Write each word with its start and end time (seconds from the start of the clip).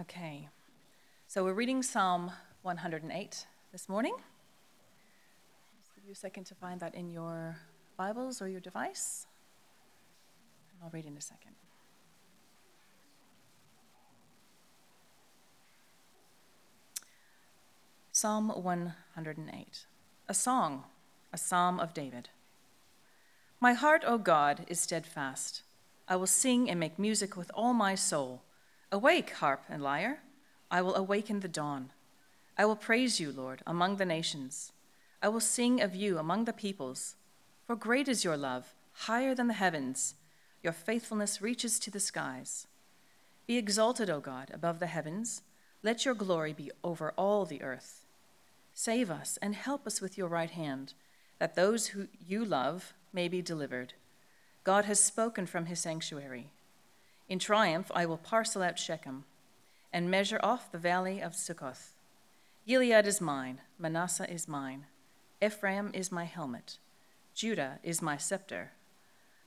Okay, 0.00 0.48
so 1.28 1.44
we're 1.44 1.52
reading 1.52 1.80
Psalm 1.80 2.32
108 2.62 3.46
this 3.70 3.88
morning. 3.88 4.16
Just 5.78 5.94
give 5.94 6.04
you 6.04 6.10
a 6.10 6.16
second 6.16 6.46
to 6.46 6.54
find 6.56 6.80
that 6.80 6.96
in 6.96 7.10
your 7.10 7.58
Bibles 7.96 8.42
or 8.42 8.48
your 8.48 8.58
device. 8.58 9.28
And 10.72 10.82
I'll 10.82 10.90
read 10.90 11.06
in 11.06 11.16
a 11.16 11.20
second. 11.20 11.52
Psalm 18.10 18.48
108, 18.48 19.86
a 20.28 20.34
song, 20.34 20.82
a 21.32 21.38
psalm 21.38 21.78
of 21.78 21.94
David. 21.94 22.30
My 23.60 23.74
heart, 23.74 24.02
O 24.04 24.18
God, 24.18 24.66
is 24.66 24.80
steadfast. 24.80 25.62
I 26.08 26.16
will 26.16 26.26
sing 26.26 26.68
and 26.68 26.80
make 26.80 26.98
music 26.98 27.36
with 27.36 27.52
all 27.54 27.74
my 27.74 27.94
soul. 27.94 28.42
Awake, 28.94 29.30
harp 29.30 29.64
and 29.68 29.82
lyre. 29.82 30.20
I 30.70 30.80
will 30.80 30.94
awaken 30.94 31.40
the 31.40 31.48
dawn. 31.48 31.90
I 32.56 32.64
will 32.64 32.76
praise 32.76 33.18
you, 33.18 33.32
Lord, 33.32 33.60
among 33.66 33.96
the 33.96 34.04
nations. 34.04 34.70
I 35.20 35.26
will 35.26 35.40
sing 35.40 35.80
of 35.80 35.96
you 35.96 36.16
among 36.16 36.44
the 36.44 36.52
peoples. 36.52 37.16
For 37.66 37.74
great 37.74 38.06
is 38.06 38.22
your 38.22 38.36
love, 38.36 38.72
higher 38.92 39.34
than 39.34 39.48
the 39.48 39.54
heavens. 39.54 40.14
Your 40.62 40.72
faithfulness 40.72 41.42
reaches 41.42 41.80
to 41.80 41.90
the 41.90 41.98
skies. 41.98 42.68
Be 43.48 43.58
exalted, 43.58 44.08
O 44.08 44.20
God, 44.20 44.52
above 44.54 44.78
the 44.78 44.86
heavens. 44.86 45.42
Let 45.82 46.04
your 46.04 46.14
glory 46.14 46.52
be 46.52 46.70
over 46.84 47.12
all 47.16 47.44
the 47.44 47.62
earth. 47.62 48.06
Save 48.74 49.10
us 49.10 49.40
and 49.42 49.56
help 49.56 49.88
us 49.88 50.00
with 50.00 50.16
your 50.16 50.28
right 50.28 50.50
hand, 50.50 50.94
that 51.40 51.56
those 51.56 51.88
who 51.88 52.06
you 52.24 52.44
love 52.44 52.94
may 53.12 53.26
be 53.26 53.42
delivered. 53.42 53.94
God 54.62 54.84
has 54.84 55.00
spoken 55.00 55.46
from 55.46 55.66
his 55.66 55.80
sanctuary. 55.80 56.52
In 57.28 57.38
triumph, 57.38 57.90
I 57.94 58.06
will 58.06 58.18
parcel 58.18 58.62
out 58.62 58.78
Shechem 58.78 59.24
and 59.92 60.10
measure 60.10 60.40
off 60.42 60.70
the 60.70 60.78
valley 60.78 61.20
of 61.20 61.34
Succoth. 61.34 61.92
Gilead 62.66 63.06
is 63.06 63.20
mine, 63.20 63.60
Manasseh 63.78 64.30
is 64.30 64.48
mine, 64.48 64.86
Ephraim 65.42 65.90
is 65.94 66.10
my 66.10 66.24
helmet, 66.24 66.78
Judah 67.34 67.78
is 67.82 68.02
my 68.02 68.16
scepter, 68.16 68.72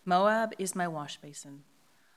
Moab 0.05 0.53
is 0.57 0.75
my 0.75 0.85
washbasin. 0.85 1.59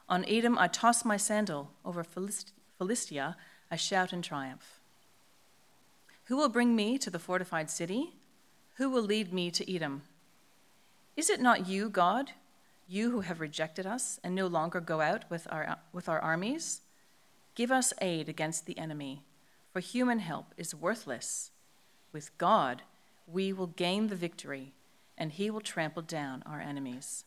On 0.08 0.25
Edom 0.27 0.58
I 0.58 0.69
toss 0.69 1.05
my 1.05 1.16
sandal, 1.16 1.70
over 1.84 2.05
Philistia 2.05 3.36
I 3.70 3.77
shout 3.77 4.12
in 4.12 4.22
triumph. 4.22 4.81
Who 6.25 6.36
will 6.36 6.48
bring 6.48 6.77
me 6.77 6.98
to 6.98 7.11
the 7.11 7.19
fortified 7.19 7.70
city? 7.70 8.14
Who 8.77 8.88
will 8.88 9.03
lead 9.03 9.33
me 9.33 9.50
to 9.50 9.75
Edom? 9.75 10.03
Is 11.16 11.28
it 11.28 11.41
not 11.41 11.66
you, 11.66 11.88
God, 11.88 12.33
you 12.91 13.12
who 13.12 13.20
have 13.20 13.41
rejected 13.41 13.86
us 13.86 14.19
and 14.24 14.34
no 14.34 14.48
longer 14.48 14.80
go 14.80 15.00
out 15.00 15.24
with 15.30 15.46
our, 15.48 15.78
with 15.92 16.08
our 16.08 16.19
armies? 16.19 16.80
Give 17.55 17.70
us 17.70 17.92
aid 18.00 18.28
against 18.28 18.66
the 18.66 18.77
enemy, 18.77 19.22
for 19.72 19.78
human 19.78 20.19
help 20.19 20.52
is 20.56 20.74
worthless. 20.74 21.52
With 22.12 22.36
God, 22.36 22.82
we 23.28 23.52
will 23.52 23.69
gain 23.69 24.08
the 24.08 24.16
victory, 24.16 24.72
and 25.16 25.30
he 25.30 25.50
will 25.50 25.60
trample 25.60 26.02
down 26.02 26.42
our 26.44 26.60
enemies. 26.60 27.24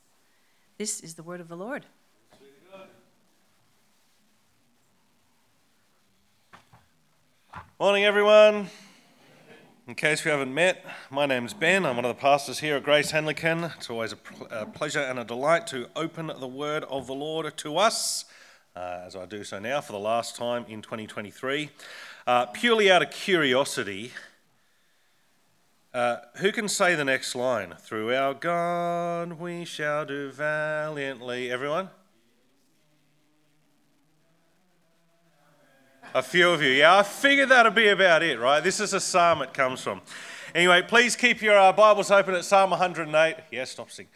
This 0.77 0.99
is 0.99 1.13
the 1.13 1.23
word 1.23 1.39
of 1.39 1.47
the 1.47 1.55
Lord. 1.55 1.85
Morning, 7.79 8.03
everyone. 8.03 8.67
In 9.85 9.95
case 9.95 10.23
we 10.23 10.31
haven't 10.31 10.53
met, 10.53 10.85
my 11.11 11.25
name's 11.25 11.53
Ben. 11.53 11.85
I'm 11.85 11.97
one 11.97 12.05
of 12.05 12.15
the 12.15 12.21
pastors 12.21 12.59
here 12.59 12.77
at 12.77 12.83
Grace 12.83 13.13
Anglican. 13.13 13.65
It's 13.65 13.89
always 13.89 14.13
a, 14.13 14.15
pl- 14.15 14.47
a 14.49 14.65
pleasure 14.65 15.01
and 15.01 15.19
a 15.19 15.25
delight 15.25 15.67
to 15.67 15.89
open 15.93 16.27
the 16.27 16.47
word 16.47 16.85
of 16.85 17.05
the 17.05 17.13
Lord 17.13 17.51
to 17.57 17.77
us, 17.77 18.23
uh, 18.77 19.01
as 19.05 19.13
I 19.13 19.25
do 19.25 19.43
so 19.43 19.59
now 19.59 19.81
for 19.81 19.91
the 19.91 19.99
last 19.99 20.37
time 20.37 20.63
in 20.69 20.81
2023. 20.81 21.69
Uh, 22.25 22.45
purely 22.45 22.89
out 22.89 23.01
of 23.01 23.11
curiosity, 23.11 24.13
uh, 25.93 26.15
who 26.37 26.53
can 26.53 26.69
say 26.69 26.95
the 26.95 27.03
next 27.03 27.35
line? 27.35 27.73
Through 27.77 28.15
our 28.15 28.33
God 28.33 29.33
we 29.33 29.65
shall 29.65 30.05
do 30.05 30.31
valiantly. 30.31 31.51
Everyone? 31.51 31.89
A 36.15 36.21
few 36.21 36.51
of 36.51 36.61
you. 36.61 36.69
Yeah, 36.69 36.99
I 36.99 37.01
figured 37.01 37.49
that'd 37.49 37.73
be 37.73 37.87
about 37.87 38.21
it, 38.21 38.39
right? 38.39 38.63
This 38.63 38.79
is 38.79 38.93
a 38.93 38.99
psalm 38.99 39.41
it 39.41 39.51
comes 39.51 39.81
from. 39.81 39.99
Anyway, 40.53 40.83
please 40.83 41.15
keep 41.15 41.41
your 41.41 41.57
uh, 41.57 41.71
Bibles 41.71 42.11
open 42.11 42.35
at 42.35 42.45
Psalm 42.45 42.69
108. 42.69 43.35
Yeah, 43.49 43.63
stop 43.63 43.89
singing. 43.89 44.11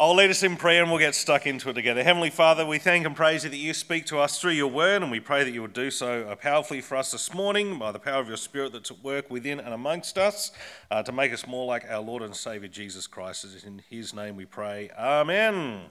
I'll 0.00 0.14
lead 0.14 0.30
us 0.30 0.42
in 0.42 0.56
prayer 0.56 0.80
and 0.80 0.90
we'll 0.90 0.98
get 0.98 1.14
stuck 1.14 1.46
into 1.46 1.68
it 1.68 1.74
together. 1.74 2.02
Heavenly 2.02 2.30
Father, 2.30 2.64
we 2.64 2.78
thank 2.78 3.04
and 3.04 3.14
praise 3.14 3.44
you 3.44 3.50
that 3.50 3.58
you 3.58 3.74
speak 3.74 4.06
to 4.06 4.18
us 4.18 4.40
through 4.40 4.52
your 4.52 4.68
word, 4.68 5.02
and 5.02 5.10
we 5.10 5.20
pray 5.20 5.44
that 5.44 5.50
you 5.50 5.60
would 5.60 5.74
do 5.74 5.90
so 5.90 6.22
uh, 6.22 6.34
powerfully 6.34 6.80
for 6.80 6.96
us 6.96 7.12
this 7.12 7.34
morning 7.34 7.78
by 7.78 7.92
the 7.92 7.98
power 7.98 8.22
of 8.22 8.28
your 8.28 8.38
Spirit 8.38 8.72
that's 8.72 8.90
at 8.90 9.04
work 9.04 9.30
within 9.30 9.60
and 9.60 9.74
amongst 9.74 10.16
us 10.16 10.50
uh, 10.90 11.02
to 11.02 11.12
make 11.12 11.30
us 11.30 11.46
more 11.46 11.66
like 11.66 11.84
our 11.90 12.00
Lord 12.00 12.22
and 12.22 12.34
Saviour 12.34 12.68
Jesus 12.68 13.06
Christ. 13.06 13.46
In 13.66 13.82
his 13.90 14.14
name 14.14 14.34
we 14.34 14.46
pray. 14.46 14.88
Amen. 14.98 15.82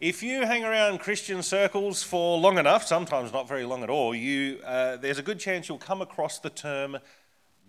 If 0.00 0.22
you 0.22 0.46
hang 0.46 0.64
around 0.64 1.00
Christian 1.00 1.42
circles 1.42 2.02
for 2.02 2.38
long 2.38 2.56
enough, 2.56 2.86
sometimes 2.86 3.34
not 3.34 3.46
very 3.46 3.66
long 3.66 3.82
at 3.82 3.90
all, 3.90 4.14
you, 4.14 4.58
uh, 4.64 4.96
there's 4.96 5.18
a 5.18 5.22
good 5.22 5.38
chance 5.38 5.68
you'll 5.68 5.76
come 5.76 6.00
across 6.00 6.38
the 6.38 6.48
term 6.48 6.96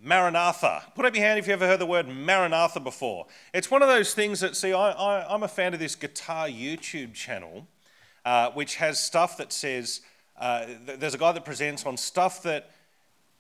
Maranatha. 0.01 0.81
Put 0.95 1.03
up 1.03 1.13
your 1.13 1.25
hand 1.25 1.39
if 1.39 1.47
you 1.47 1.51
ever 1.51 1.67
heard 1.67 1.81
the 1.81 1.85
word 1.85 2.07
Maranatha 2.07 2.79
before. 2.79 3.25
It's 3.53 3.69
one 3.69 3.81
of 3.81 3.89
those 3.89 4.13
things 4.13 4.39
that, 4.39 4.55
see, 4.55 4.71
I, 4.71 5.35
am 5.35 5.43
a 5.43 5.47
fan 5.49 5.73
of 5.73 5.81
this 5.81 5.93
guitar 5.93 6.47
YouTube 6.47 7.13
channel, 7.13 7.67
uh, 8.23 8.51
which 8.51 8.75
has 8.75 8.97
stuff 8.97 9.35
that 9.35 9.51
says, 9.51 9.99
uh, 10.39 10.67
there's 10.85 11.13
a 11.13 11.17
guy 11.17 11.33
that 11.33 11.43
presents 11.43 11.85
on 11.85 11.97
stuff 11.97 12.43
that 12.43 12.71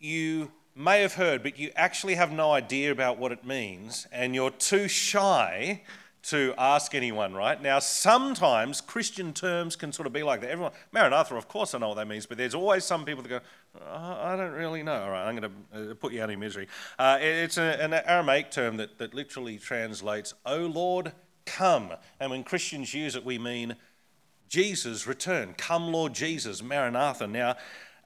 you 0.01 0.51
may 0.75 1.01
have 1.01 1.13
heard, 1.13 1.43
but 1.43 1.57
you 1.57 1.71
actually 1.77 2.15
have 2.15 2.33
no 2.33 2.51
idea 2.51 2.91
about 2.91 3.17
what 3.17 3.31
it 3.31 3.45
means, 3.45 4.05
and 4.11 4.35
you're 4.35 4.51
too 4.51 4.89
shy 4.89 5.81
to 6.23 6.53
ask 6.57 6.93
anyone, 6.93 7.33
right? 7.33 7.61
Now, 7.61 7.79
sometimes 7.79 8.79
Christian 8.79 9.33
terms 9.33 9.75
can 9.75 9.91
sort 9.91 10.05
of 10.05 10.13
be 10.13 10.21
like 10.21 10.41
that. 10.41 10.51
Everyone, 10.51 10.71
Maranatha, 10.91 11.35
of 11.35 11.47
course 11.47 11.73
I 11.73 11.79
know 11.79 11.89
what 11.89 11.95
that 11.95 12.07
means, 12.07 12.25
but 12.25 12.37
there's 12.37 12.53
always 12.53 12.83
some 12.83 13.05
people 13.05 13.23
that 13.23 13.29
go, 13.29 13.39
oh, 13.79 14.19
I 14.21 14.35
don't 14.35 14.51
really 14.51 14.83
know. 14.83 15.01
All 15.01 15.09
right, 15.09 15.27
I'm 15.27 15.35
going 15.35 15.51
to 15.73 15.91
uh, 15.91 15.93
put 15.95 16.13
you 16.13 16.21
out 16.21 16.29
of 16.29 16.37
misery. 16.37 16.67
Uh, 16.99 17.17
it's 17.19 17.57
a, 17.57 17.81
an 17.81 17.93
Aramaic 17.93 18.51
term 18.51 18.77
that, 18.77 18.99
that 18.99 19.13
literally 19.13 19.57
translates, 19.57 20.33
O 20.45 20.57
Lord, 20.57 21.11
come. 21.45 21.93
And 22.19 22.29
when 22.29 22.43
Christians 22.43 22.93
use 22.93 23.15
it, 23.15 23.25
we 23.25 23.39
mean 23.39 23.75
Jesus, 24.47 25.07
return. 25.07 25.55
Come, 25.57 25.91
Lord 25.91 26.13
Jesus, 26.13 26.61
Maranatha. 26.61 27.25
Now, 27.25 27.55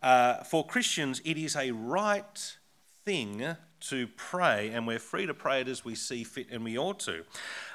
uh, 0.01 0.43
for 0.43 0.65
Christians, 0.65 1.21
it 1.25 1.37
is 1.37 1.55
a 1.55 1.71
right 1.71 2.55
thing 3.03 3.57
to 3.89 4.07
pray, 4.15 4.69
and 4.69 4.87
we're 4.87 4.99
free 4.99 5.25
to 5.25 5.33
pray 5.33 5.61
it 5.61 5.67
as 5.67 5.85
we 5.85 5.95
see 5.95 6.23
fit, 6.23 6.47
and 6.51 6.63
we 6.63 6.77
ought 6.77 6.99
to. 6.99 7.23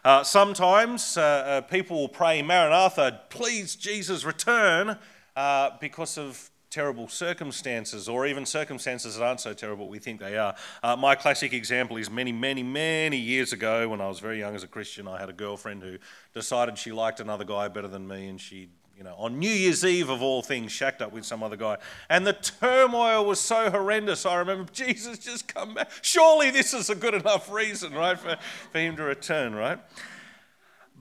Uh, 0.05 0.23
sometimes 0.23 1.17
uh, 1.17 1.21
uh, 1.21 1.61
people 1.63 2.01
will 2.01 2.09
pray, 2.09 2.43
Maranatha, 2.43 3.23
please, 3.31 3.77
Jesus, 3.77 4.25
return, 4.25 4.99
uh, 5.37 5.71
because 5.81 6.19
of 6.19 6.51
terrible 6.71 7.09
circumstances, 7.09 8.09
or 8.09 8.27
even 8.27 8.47
circumstances 8.47 9.17
that 9.17 9.25
aren't 9.25 9.41
so 9.41 9.53
terrible 9.53 9.89
we 9.89 9.99
think 9.99 10.21
they 10.21 10.39
are. 10.39 10.55
Uh, 10.83 10.95
my 10.97 11.15
classic 11.15 11.53
example 11.53 11.97
is 11.97 12.09
many, 12.09 12.33
many, 12.33 12.63
many 12.63 13.17
years 13.17 13.53
ago 13.53 13.89
when 13.89 14.01
I 14.01 14.09
was 14.09 14.21
very 14.21 14.39
young 14.39 14.55
as 14.55 14.63
a 14.63 14.69
Christian, 14.69 15.09
I 15.09 15.19
had 15.19 15.29
a 15.29 15.33
girlfriend 15.33 15.83
who 15.83 15.99
decided 16.33 16.79
she 16.79 16.93
liked 16.93 17.19
another 17.19 17.45
guy 17.45 17.69
better 17.69 17.89
than 17.89 18.07
me, 18.07 18.29
and 18.29 18.41
she 18.41 18.69
you 19.01 19.05
know, 19.05 19.15
on 19.17 19.39
New 19.39 19.49
Year's 19.49 19.83
Eve 19.83 20.11
of 20.11 20.21
all 20.21 20.43
things, 20.43 20.71
shacked 20.71 21.01
up 21.01 21.11
with 21.11 21.25
some 21.25 21.43
other 21.43 21.57
guy. 21.57 21.79
And 22.11 22.27
the 22.27 22.35
turmoil 22.35 23.25
was 23.25 23.41
so 23.41 23.71
horrendous. 23.71 24.27
I 24.27 24.37
remember, 24.37 24.71
Jesus, 24.75 25.19
just 25.19 25.49
come 25.49 25.73
back. 25.73 25.91
Surely 26.03 26.51
this 26.51 26.75
is 26.75 26.91
a 26.91 26.95
good 26.95 27.15
enough 27.15 27.51
reason, 27.51 27.95
right, 27.95 28.19
for, 28.19 28.37
for 28.71 28.79
him 28.79 28.97
to 28.97 29.03
return, 29.03 29.55
right? 29.55 29.79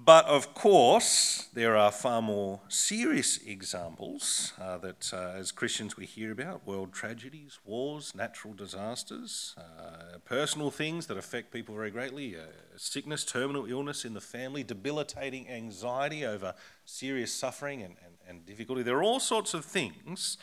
But 0.10 0.26
of 0.26 0.56
course, 0.56 1.50
there 1.54 1.78
are 1.78 1.92
far 1.92 2.20
more 2.20 2.62
serious 2.68 3.38
examples 3.46 4.54
uh, 4.60 4.80
that, 4.80 5.14
uh, 5.14 5.38
as 5.38 5.52
Christians, 5.52 5.98
we 5.98 6.08
hear 6.08 6.32
about 6.32 6.66
world 6.66 6.94
tragedies, 6.94 7.60
wars, 7.64 8.16
natural 8.16 8.56
disasters, 8.56 9.54
uh, 9.56 10.18
personal 10.26 10.72
things 10.72 11.06
that 11.06 11.18
affect 11.18 11.54
people 11.54 11.76
very 11.76 11.92
greatly 11.92 12.36
uh, 12.36 12.40
sickness, 12.76 13.24
terminal 13.24 13.68
illness 13.68 14.04
in 14.04 14.16
the 14.16 14.20
family, 14.20 14.64
debilitating 14.64 15.48
anxiety 15.48 16.26
over 16.26 16.56
serious 16.86 17.32
suffering 17.32 17.84
and, 17.84 17.94
and, 18.04 18.16
and 18.28 18.48
difficulty. 18.48 18.82
There 18.82 18.98
are 18.98 19.04
all 19.04 19.20
sorts 19.20 19.54
of 19.54 19.64
things 19.64 20.40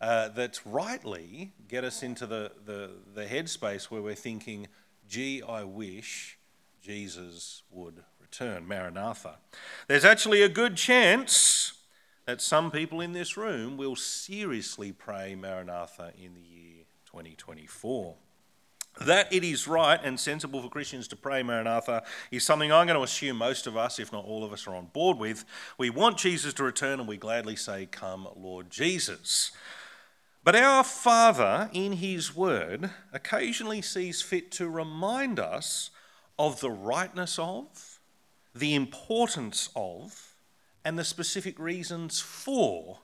uh, 0.00 0.30
that 0.30 0.58
rightly 0.64 1.52
get 1.68 1.84
us 1.84 2.02
into 2.02 2.26
the, 2.26 2.50
the, 2.66 2.90
the 3.14 3.26
headspace 3.26 3.84
where 3.92 4.02
we're 4.02 4.16
thinking, 4.16 4.66
gee, 5.06 5.40
I 5.40 5.62
wish 5.62 6.36
Jesus 6.82 7.62
would 7.70 8.02
return, 8.40 8.66
Maranatha. 8.66 9.36
There's 9.86 10.04
actually 10.04 10.42
a 10.42 10.48
good 10.48 10.76
chance 10.76 11.74
that 12.26 12.40
some 12.40 12.70
people 12.70 13.00
in 13.00 13.12
this 13.12 13.36
room 13.36 13.76
will 13.76 13.96
seriously 13.96 14.92
pray 14.92 15.34
Maranatha 15.34 16.12
in 16.18 16.34
the 16.34 16.40
year 16.40 16.84
2024. 17.06 18.14
That 19.06 19.32
it 19.32 19.44
is 19.44 19.68
right 19.68 20.00
and 20.02 20.18
sensible 20.18 20.62
for 20.62 20.68
Christians 20.68 21.08
to 21.08 21.16
pray 21.16 21.42
Maranatha 21.42 22.02
is 22.30 22.44
something 22.44 22.72
I'm 22.72 22.86
going 22.86 22.98
to 22.98 23.04
assume 23.04 23.36
most 23.36 23.66
of 23.66 23.76
us, 23.76 23.98
if 23.98 24.12
not 24.12 24.24
all 24.24 24.44
of 24.44 24.52
us, 24.52 24.66
are 24.66 24.74
on 24.74 24.86
board 24.86 25.18
with. 25.18 25.44
We 25.78 25.90
want 25.90 26.16
Jesus 26.16 26.54
to 26.54 26.64
return 26.64 27.00
and 27.00 27.08
we 27.08 27.16
gladly 27.16 27.56
say, 27.56 27.86
Come, 27.86 28.28
Lord 28.36 28.70
Jesus. 28.70 29.50
But 30.44 30.56
our 30.56 30.84
Father, 30.84 31.70
in 31.72 31.94
His 31.94 32.34
Word, 32.36 32.90
occasionally 33.12 33.82
sees 33.82 34.22
fit 34.22 34.50
to 34.52 34.68
remind 34.68 35.40
us 35.40 35.90
of 36.38 36.60
the 36.60 36.70
rightness 36.70 37.38
of, 37.38 37.93
the 38.54 38.74
importance 38.74 39.68
of, 39.74 40.34
and 40.84 40.98
the 40.98 41.04
specific 41.04 41.58
reasons 41.58 42.20
for 42.20 42.98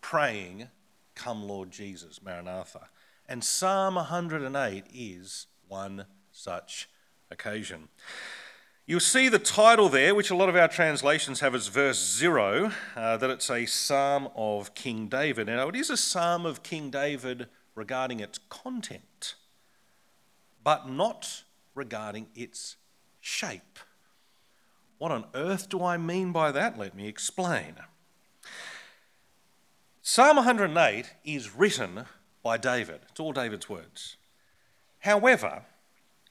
praying, 0.00 0.68
Come 1.14 1.42
Lord 1.42 1.70
Jesus, 1.70 2.22
Maranatha. 2.22 2.88
And 3.28 3.42
Psalm 3.44 3.96
108 3.96 4.84
is 4.94 5.46
one 5.66 6.06
such 6.32 6.88
occasion. 7.30 7.88
You'll 8.86 9.00
see 9.00 9.28
the 9.28 9.38
title 9.38 9.90
there, 9.90 10.14
which 10.14 10.30
a 10.30 10.34
lot 10.34 10.48
of 10.48 10.56
our 10.56 10.68
translations 10.68 11.40
have 11.40 11.54
as 11.54 11.66
verse 11.66 11.98
zero, 11.98 12.72
uh, 12.96 13.18
that 13.18 13.28
it's 13.28 13.50
a 13.50 13.66
psalm 13.66 14.30
of 14.34 14.74
King 14.74 15.08
David. 15.08 15.48
Now, 15.48 15.68
it 15.68 15.76
is 15.76 15.90
a 15.90 15.96
psalm 15.96 16.46
of 16.46 16.62
King 16.62 16.88
David 16.88 17.48
regarding 17.74 18.20
its 18.20 18.38
content, 18.48 19.34
but 20.64 20.88
not 20.88 21.42
regarding 21.74 22.28
its 22.34 22.76
shape. 23.20 23.78
What 24.98 25.12
on 25.12 25.24
earth 25.34 25.68
do 25.68 25.82
I 25.82 25.96
mean 25.96 26.32
by 26.32 26.50
that? 26.52 26.78
Let 26.78 26.94
me 26.94 27.06
explain. 27.06 27.76
Psalm 30.02 30.36
108 30.36 31.12
is 31.24 31.54
written 31.54 32.04
by 32.42 32.56
David, 32.56 33.00
it's 33.10 33.20
all 33.20 33.32
David's 33.32 33.68
words. 33.68 34.16
However, 35.00 35.62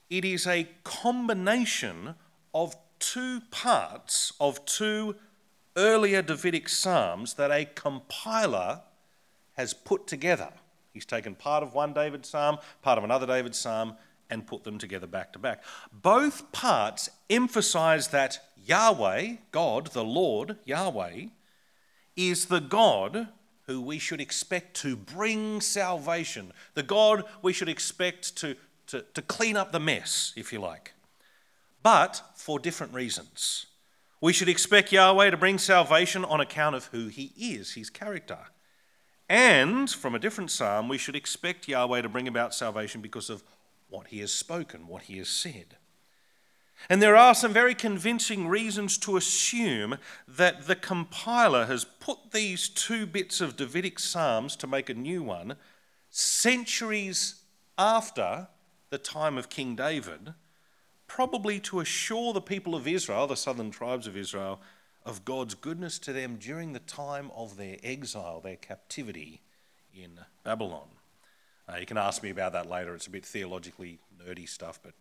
it 0.09 0.25
is 0.25 0.47
a 0.47 0.67
combination 0.83 2.15
of 2.53 2.75
two 2.99 3.41
parts 3.51 4.33
of 4.39 4.65
two 4.65 5.15
earlier 5.75 6.21
Davidic 6.21 6.67
psalms 6.67 7.35
that 7.35 7.51
a 7.51 7.65
compiler 7.65 8.81
has 9.53 9.73
put 9.73 10.07
together. 10.07 10.49
He's 10.91 11.05
taken 11.05 11.35
part 11.35 11.61
of 11.61 11.73
one 11.73 11.93
David 11.93 12.25
psalm, 12.25 12.57
part 12.81 12.97
of 12.97 13.03
another 13.03 13.27
David 13.27 13.55
psalm, 13.55 13.95
and 14.29 14.47
put 14.47 14.63
them 14.63 14.77
together 14.77 15.07
back 15.07 15.33
to 15.33 15.39
back. 15.39 15.63
Both 15.91 16.51
parts 16.51 17.09
emphasize 17.29 18.09
that 18.09 18.39
Yahweh, 18.65 19.35
God, 19.51 19.87
the 19.87 20.03
Lord, 20.03 20.57
Yahweh, 20.65 21.27
is 22.15 22.45
the 22.45 22.59
God 22.59 23.29
who 23.67 23.81
we 23.81 23.99
should 23.99 24.21
expect 24.21 24.75
to 24.77 24.95
bring 24.95 25.61
salvation, 25.61 26.53
the 26.73 26.83
God 26.83 27.23
we 27.41 27.53
should 27.53 27.69
expect 27.69 28.35
to, 28.37 28.55
to, 28.87 29.03
to 29.13 29.21
clean 29.21 29.57
up 29.57 29.71
the 29.71 29.79
mess, 29.79 30.33
if 30.35 30.53
you 30.53 30.59
like 30.59 30.93
but 31.87 32.21
for 32.35 32.59
different 32.59 32.93
reasons. 32.93 33.67
We 34.19 34.33
should 34.33 34.49
expect 34.49 34.91
Yahweh 34.91 35.29
to 35.29 35.37
bring 35.37 35.57
salvation 35.57 36.25
on 36.25 36.41
account 36.41 36.75
of 36.75 36.87
who 36.87 37.07
he 37.07 37.31
is, 37.37 37.75
his 37.75 37.89
character. 37.89 38.39
And 39.29 39.89
from 39.89 40.13
a 40.13 40.19
different 40.19 40.51
psalm, 40.51 40.89
we 40.89 40.97
should 40.97 41.15
expect 41.15 41.65
Yahweh 41.65 42.01
to 42.01 42.09
bring 42.09 42.27
about 42.27 42.53
salvation 42.53 42.99
because 42.99 43.29
of 43.29 43.41
what 43.89 44.07
he 44.07 44.19
has 44.19 44.33
spoken, 44.33 44.87
what 44.87 45.03
he 45.03 45.17
has 45.17 45.29
said. 45.29 45.77
And 46.89 47.01
there 47.01 47.15
are 47.15 47.33
some 47.33 47.53
very 47.53 47.73
convincing 47.73 48.47
reasons 48.47 48.97
to 48.99 49.17
assume 49.17 49.97
that 50.27 50.67
the 50.67 50.75
compiler 50.75 51.65
has 51.65 51.85
put 51.85 52.31
these 52.31 52.69
two 52.69 53.05
bits 53.05 53.41
of 53.41 53.57
Davidic 53.57 53.97
psalms 53.99 54.55
to 54.57 54.67
make 54.67 54.89
a 54.89 54.93
new 54.93 55.23
one 55.23 55.55
centuries 56.09 57.41
after 57.77 58.47
the 58.89 58.97
time 58.97 59.37
of 59.37 59.49
King 59.49 59.75
David 59.75 60.33
probably 61.07 61.59
to 61.61 61.79
assure 61.79 62.33
the 62.33 62.41
people 62.41 62.75
of 62.75 62.87
Israel, 62.87 63.27
the 63.27 63.35
southern 63.35 63.71
tribes 63.71 64.07
of 64.07 64.17
Israel, 64.17 64.61
of 65.05 65.25
God's 65.25 65.55
goodness 65.55 65.97
to 65.99 66.13
them 66.13 66.35
during 66.35 66.73
the 66.73 66.79
time 66.79 67.31
of 67.33 67.55
their 67.57 67.77
exile, 67.81 68.41
their 68.41 68.57
captivity 68.57 69.41
in 69.95 70.19
Babylon. 70.43 70.89
Uh, 71.69 71.77
you 71.77 71.85
can 71.85 71.97
ask 71.97 72.23
me 72.23 72.29
about 72.29 72.53
that 72.53 72.69
later. 72.69 72.95
It's 72.95 73.07
a 73.07 73.11
bit 73.11 73.25
theologically 73.25 73.99
nerdy 74.25 74.47
stuff, 74.47 74.79
but 74.81 74.93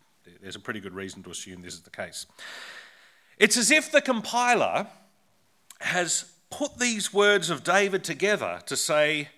there's 0.42 0.56
a 0.56 0.60
pretty 0.60 0.80
good 0.80 0.94
reason 0.94 1.22
to 1.22 1.30
assume 1.30 1.62
this 1.62 1.74
is 1.74 1.80
the 1.80 1.90
case. 1.90 2.26
It's 3.38 3.56
as 3.56 3.70
if 3.70 3.92
the 3.92 4.00
compiler 4.00 4.86
has 5.80 6.32
put 6.50 6.78
these 6.78 7.12
words 7.12 7.50
of 7.50 7.62
David 7.62 8.02
together 8.02 8.60
to 8.66 8.76
say, 8.76 9.28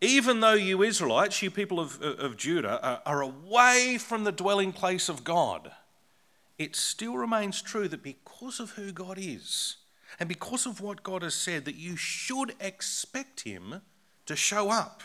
even 0.00 0.40
though 0.40 0.54
you 0.54 0.82
Israelites, 0.82 1.42
you 1.42 1.50
people 1.50 1.78
of, 1.78 2.00
of 2.02 2.36
Judah, 2.36 2.80
are, 2.82 3.02
are 3.06 3.22
away 3.22 3.98
from 3.98 4.24
the 4.24 4.32
dwelling 4.32 4.72
place 4.72 5.08
of 5.08 5.24
God, 5.24 5.70
it 6.58 6.74
still 6.74 7.16
remains 7.16 7.62
true 7.62 7.88
that 7.88 8.02
because 8.02 8.60
of 8.60 8.70
who 8.72 8.92
God 8.92 9.18
is 9.18 9.76
and 10.18 10.28
because 10.28 10.66
of 10.66 10.80
what 10.80 11.02
God 11.02 11.22
has 11.22 11.34
said, 11.34 11.64
that 11.64 11.76
you 11.76 11.96
should 11.96 12.54
expect 12.60 13.40
Him 13.40 13.82
to 14.26 14.36
show 14.36 14.70
up, 14.70 15.02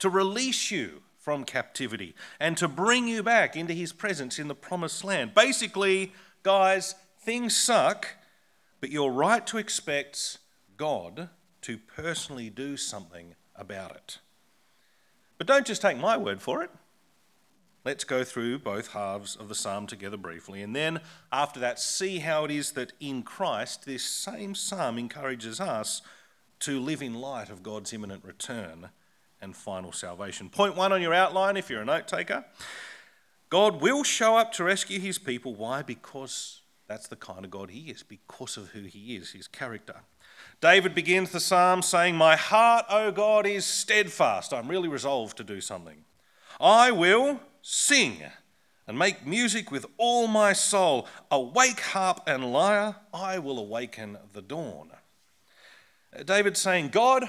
to 0.00 0.10
release 0.10 0.70
you 0.70 1.02
from 1.16 1.44
captivity, 1.44 2.14
and 2.40 2.56
to 2.56 2.66
bring 2.66 3.06
you 3.06 3.22
back 3.22 3.54
into 3.54 3.74
His 3.74 3.92
presence 3.92 4.38
in 4.38 4.48
the 4.48 4.54
promised 4.54 5.04
land. 5.04 5.34
Basically, 5.34 6.12
guys, 6.42 6.94
things 7.20 7.54
suck, 7.54 8.16
but 8.80 8.90
you're 8.90 9.12
right 9.12 9.46
to 9.46 9.58
expect 9.58 10.38
God 10.78 11.28
to 11.60 11.76
personally 11.76 12.48
do 12.48 12.78
something 12.78 13.34
about 13.54 13.90
it. 13.92 14.18
But 15.36 15.46
don't 15.46 15.66
just 15.66 15.82
take 15.82 15.98
my 15.98 16.16
word 16.16 16.40
for 16.40 16.62
it. 16.62 16.70
Let's 17.84 18.04
go 18.04 18.24
through 18.24 18.58
both 18.60 18.92
halves 18.92 19.36
of 19.36 19.48
the 19.48 19.54
psalm 19.54 19.86
together 19.86 20.16
briefly, 20.16 20.62
and 20.62 20.74
then 20.74 21.00
after 21.30 21.60
that, 21.60 21.78
see 21.78 22.20
how 22.20 22.46
it 22.46 22.50
is 22.50 22.72
that 22.72 22.92
in 22.98 23.22
Christ 23.22 23.84
this 23.84 24.04
same 24.04 24.54
psalm 24.54 24.98
encourages 24.98 25.60
us 25.60 26.00
to 26.60 26.80
live 26.80 27.02
in 27.02 27.14
light 27.14 27.50
of 27.50 27.62
God's 27.62 27.92
imminent 27.92 28.24
return 28.24 28.90
and 29.42 29.56
final 29.56 29.92
salvation. 29.92 30.48
Point 30.48 30.76
one 30.76 30.92
on 30.92 31.02
your 31.02 31.14
outline, 31.14 31.56
if 31.56 31.70
you're 31.70 31.82
a 31.82 31.84
note 31.84 32.08
taker 32.08 32.44
God 33.50 33.80
will 33.82 34.04
show 34.04 34.36
up 34.36 34.52
to 34.52 34.64
rescue 34.64 35.00
his 35.00 35.18
people. 35.18 35.54
Why? 35.54 35.82
Because 35.82 36.62
that's 36.86 37.08
the 37.08 37.16
kind 37.16 37.44
of 37.44 37.50
God 37.50 37.70
he 37.70 37.90
is, 37.90 38.02
because 38.04 38.56
of 38.56 38.68
who 38.68 38.82
he 38.82 39.16
is, 39.16 39.32
his 39.32 39.48
character. 39.48 39.96
David 40.60 40.94
begins 40.94 41.30
the 41.30 41.40
psalm 41.40 41.82
saying, 41.82 42.16
My 42.16 42.36
heart, 42.36 42.86
O 42.88 43.10
God, 43.10 43.46
is 43.46 43.64
steadfast. 43.64 44.52
I'm 44.52 44.68
really 44.68 44.88
resolved 44.88 45.36
to 45.38 45.44
do 45.44 45.60
something. 45.60 46.04
I 46.60 46.90
will 46.90 47.40
sing 47.62 48.22
and 48.86 48.98
make 48.98 49.26
music 49.26 49.70
with 49.70 49.86
all 49.98 50.26
my 50.26 50.52
soul. 50.52 51.08
Awake, 51.30 51.80
harp 51.80 52.20
and 52.26 52.52
lyre, 52.52 52.96
I 53.12 53.38
will 53.38 53.58
awaken 53.58 54.18
the 54.32 54.42
dawn. 54.42 54.90
David's 56.24 56.60
saying, 56.60 56.88
God, 56.88 57.24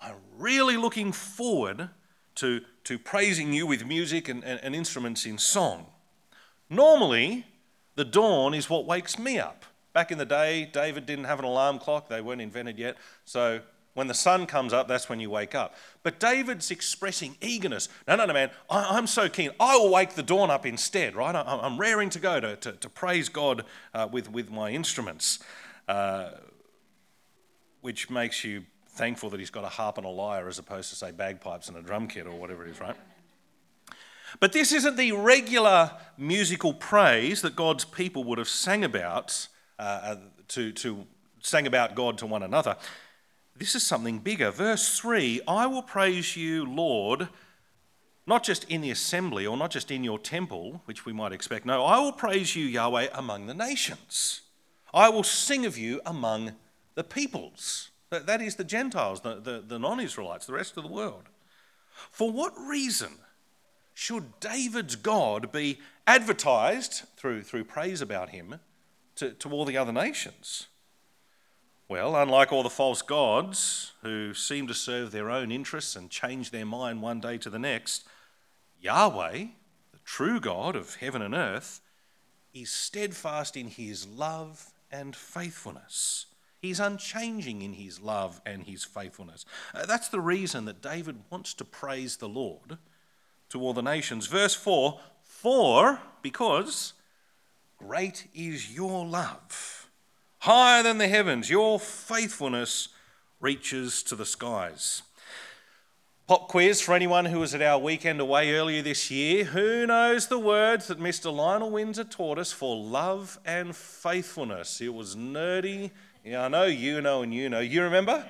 I'm 0.00 0.16
really 0.38 0.76
looking 0.76 1.12
forward 1.12 1.90
to, 2.36 2.62
to 2.84 2.98
praising 2.98 3.52
you 3.52 3.66
with 3.66 3.86
music 3.86 4.28
and, 4.28 4.42
and, 4.44 4.60
and 4.62 4.74
instruments 4.74 5.26
in 5.26 5.38
song. 5.38 5.86
Normally, 6.68 7.46
the 7.96 8.04
dawn 8.04 8.54
is 8.54 8.70
what 8.70 8.86
wakes 8.86 9.18
me 9.18 9.38
up. 9.38 9.64
Back 9.92 10.12
in 10.12 10.18
the 10.18 10.24
day, 10.24 10.68
David 10.72 11.04
didn't 11.04 11.24
have 11.24 11.38
an 11.38 11.44
alarm 11.44 11.78
clock, 11.78 12.08
they 12.08 12.20
weren't 12.20 12.40
invented 12.40 12.78
yet. 12.78 12.96
So 13.24 13.60
when 13.94 14.06
the 14.06 14.14
sun 14.14 14.46
comes 14.46 14.72
up, 14.72 14.86
that's 14.86 15.08
when 15.08 15.18
you 15.18 15.28
wake 15.28 15.54
up. 15.54 15.74
But 16.02 16.20
David's 16.20 16.70
expressing 16.70 17.36
eagerness. 17.40 17.88
No, 18.06 18.16
no, 18.16 18.24
no, 18.24 18.32
man, 18.32 18.50
I, 18.70 18.96
am 18.96 19.06
so 19.06 19.28
keen. 19.28 19.50
I 19.58 19.76
will 19.76 19.90
wake 19.90 20.14
the 20.14 20.22
dawn 20.22 20.50
up 20.50 20.64
instead, 20.64 21.16
right? 21.16 21.34
I, 21.34 21.66
am 21.66 21.76
raring 21.76 22.08
to 22.10 22.20
go 22.20 22.38
to, 22.38 22.56
to, 22.56 22.72
to 22.72 22.88
praise 22.88 23.28
God 23.28 23.64
uh, 23.92 24.08
with, 24.10 24.30
with 24.30 24.50
my 24.50 24.70
instruments, 24.70 25.40
uh, 25.88 26.30
which 27.80 28.08
makes 28.08 28.44
you 28.44 28.64
thankful 29.00 29.30
that 29.30 29.40
he's 29.40 29.48
got 29.48 29.64
a 29.64 29.68
harp 29.68 29.96
and 29.96 30.06
a 30.06 30.10
lyre 30.10 30.46
as 30.46 30.58
opposed 30.58 30.90
to, 30.90 30.94
say, 30.94 31.10
bagpipes 31.10 31.68
and 31.68 31.76
a 31.78 31.80
drum 31.80 32.06
kit 32.06 32.26
or 32.26 32.32
whatever 32.32 32.66
it 32.66 32.70
is, 32.70 32.80
right? 32.82 32.96
But 34.40 34.52
this 34.52 34.72
isn't 34.72 34.96
the 34.96 35.12
regular 35.12 35.92
musical 36.18 36.74
praise 36.74 37.40
that 37.40 37.56
God's 37.56 37.86
people 37.86 38.24
would 38.24 38.36
have 38.36 38.48
sang 38.48 38.84
about 38.84 39.48
uh, 39.78 39.82
uh, 39.82 40.16
to, 40.48 40.72
to 40.72 41.06
sang 41.40 41.66
about 41.66 41.94
God 41.94 42.18
to 42.18 42.26
one 42.26 42.42
another. 42.42 42.76
This 43.56 43.74
is 43.74 43.82
something 43.82 44.18
bigger. 44.18 44.50
Verse 44.50 44.98
3 44.98 45.40
I 45.48 45.64
will 45.64 45.82
praise 45.82 46.36
you, 46.36 46.66
Lord, 46.66 47.30
not 48.26 48.44
just 48.44 48.64
in 48.64 48.82
the 48.82 48.90
assembly 48.90 49.46
or 49.46 49.56
not 49.56 49.70
just 49.70 49.90
in 49.90 50.04
your 50.04 50.18
temple, 50.18 50.82
which 50.84 51.06
we 51.06 51.14
might 51.14 51.32
expect. 51.32 51.64
No, 51.64 51.86
I 51.86 51.98
will 52.00 52.12
praise 52.12 52.54
you, 52.54 52.66
Yahweh, 52.66 53.08
among 53.14 53.46
the 53.46 53.54
nations. 53.54 54.42
I 54.92 55.08
will 55.08 55.24
sing 55.24 55.64
of 55.64 55.78
you 55.78 56.02
among 56.04 56.52
the 56.96 57.04
peoples. 57.04 57.90
That 58.10 58.42
is 58.42 58.56
the 58.56 58.64
Gentiles, 58.64 59.20
the, 59.20 59.36
the, 59.36 59.62
the 59.66 59.78
non 59.78 60.00
Israelites, 60.00 60.46
the 60.46 60.52
rest 60.52 60.76
of 60.76 60.82
the 60.82 60.90
world. 60.90 61.28
For 62.10 62.30
what 62.30 62.52
reason 62.58 63.12
should 63.94 64.40
David's 64.40 64.96
God 64.96 65.52
be 65.52 65.78
advertised 66.06 67.02
through, 67.16 67.42
through 67.42 67.64
praise 67.64 68.00
about 68.00 68.30
him 68.30 68.56
to, 69.16 69.30
to 69.32 69.50
all 69.50 69.64
the 69.64 69.76
other 69.76 69.92
nations? 69.92 70.66
Well, 71.88 72.16
unlike 72.16 72.52
all 72.52 72.62
the 72.62 72.70
false 72.70 73.02
gods 73.02 73.92
who 74.02 74.32
seem 74.32 74.66
to 74.68 74.74
serve 74.74 75.10
their 75.10 75.30
own 75.30 75.52
interests 75.52 75.96
and 75.96 76.08
change 76.08 76.50
their 76.50 76.66
mind 76.66 77.02
one 77.02 77.20
day 77.20 77.36
to 77.38 77.50
the 77.50 77.58
next, 77.58 78.06
Yahweh, 78.80 79.46
the 79.92 79.98
true 80.04 80.40
God 80.40 80.76
of 80.76 80.96
heaven 80.96 81.20
and 81.20 81.34
earth, 81.34 81.80
is 82.54 82.70
steadfast 82.70 83.56
in 83.56 83.68
his 83.68 84.06
love 84.06 84.70
and 84.90 85.14
faithfulness. 85.14 86.26
He's 86.60 86.78
unchanging 86.78 87.62
in 87.62 87.72
his 87.72 88.00
love 88.00 88.40
and 88.44 88.64
his 88.64 88.84
faithfulness. 88.84 89.46
Uh, 89.74 89.86
that's 89.86 90.08
the 90.08 90.20
reason 90.20 90.66
that 90.66 90.82
David 90.82 91.16
wants 91.30 91.54
to 91.54 91.64
praise 91.64 92.16
the 92.16 92.28
Lord 92.28 92.76
to 93.48 93.60
all 93.60 93.72
the 93.72 93.82
nations. 93.82 94.26
Verse 94.26 94.54
4 94.54 95.00
For, 95.22 96.00
because 96.20 96.92
great 97.78 98.28
is 98.34 98.74
your 98.74 99.06
love, 99.06 99.88
higher 100.40 100.82
than 100.82 100.98
the 100.98 101.08
heavens, 101.08 101.48
your 101.48 101.80
faithfulness 101.80 102.88
reaches 103.40 104.02
to 104.02 104.14
the 104.14 104.26
skies. 104.26 105.02
Pop 106.26 106.46
quiz 106.46 106.80
for 106.80 106.94
anyone 106.94 107.24
who 107.24 107.40
was 107.40 107.56
at 107.56 107.62
our 107.62 107.78
weekend 107.78 108.20
away 108.20 108.54
earlier 108.54 108.82
this 108.82 109.10
year. 109.10 109.46
Who 109.46 109.84
knows 109.84 110.28
the 110.28 110.38
words 110.38 110.86
that 110.86 111.00
Mr. 111.00 111.34
Lionel 111.34 111.72
Windsor 111.72 112.04
taught 112.04 112.38
us 112.38 112.52
for 112.52 112.76
love 112.76 113.40
and 113.44 113.74
faithfulness? 113.74 114.80
It 114.80 114.94
was 114.94 115.16
nerdy. 115.16 115.90
Yeah, 116.24 116.44
I 116.44 116.48
know 116.48 116.64
you 116.64 117.00
know 117.00 117.22
and 117.22 117.32
you 117.32 117.48
know. 117.48 117.60
You 117.60 117.82
remember? 117.82 118.26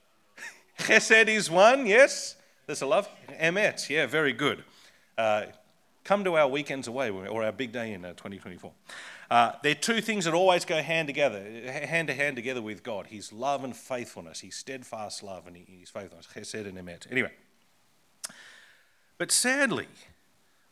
Chesed 0.78 1.28
is 1.28 1.50
one, 1.50 1.86
yes. 1.86 2.36
There's 2.66 2.82
a 2.82 2.86
love. 2.86 3.08
Emet, 3.40 3.88
yeah, 3.88 4.06
very 4.06 4.32
good. 4.32 4.62
Uh, 5.16 5.46
come 6.04 6.22
to 6.24 6.36
our 6.36 6.48
weekends 6.48 6.86
away 6.86 7.10
or 7.10 7.42
our 7.42 7.52
big 7.52 7.72
day 7.72 7.92
in 7.92 8.04
uh, 8.04 8.10
2024. 8.10 8.72
Uh, 9.30 9.52
they're 9.62 9.74
two 9.74 10.00
things 10.00 10.26
that 10.26 10.34
always 10.34 10.64
go 10.64 10.80
hand 10.82 11.08
together, 11.08 11.42
hand 11.70 12.08
to 12.08 12.14
hand 12.14 12.36
together 12.36 12.62
with 12.62 12.82
God. 12.82 13.06
His 13.06 13.32
love 13.32 13.64
and 13.64 13.74
faithfulness, 13.74 14.40
His 14.40 14.54
steadfast 14.54 15.22
love 15.22 15.46
and 15.46 15.56
His 15.56 15.88
faithfulness. 15.88 16.28
Chesed 16.34 16.66
and 16.66 16.78
emet. 16.78 17.10
Anyway, 17.10 17.32
but 19.18 19.32
sadly, 19.32 19.88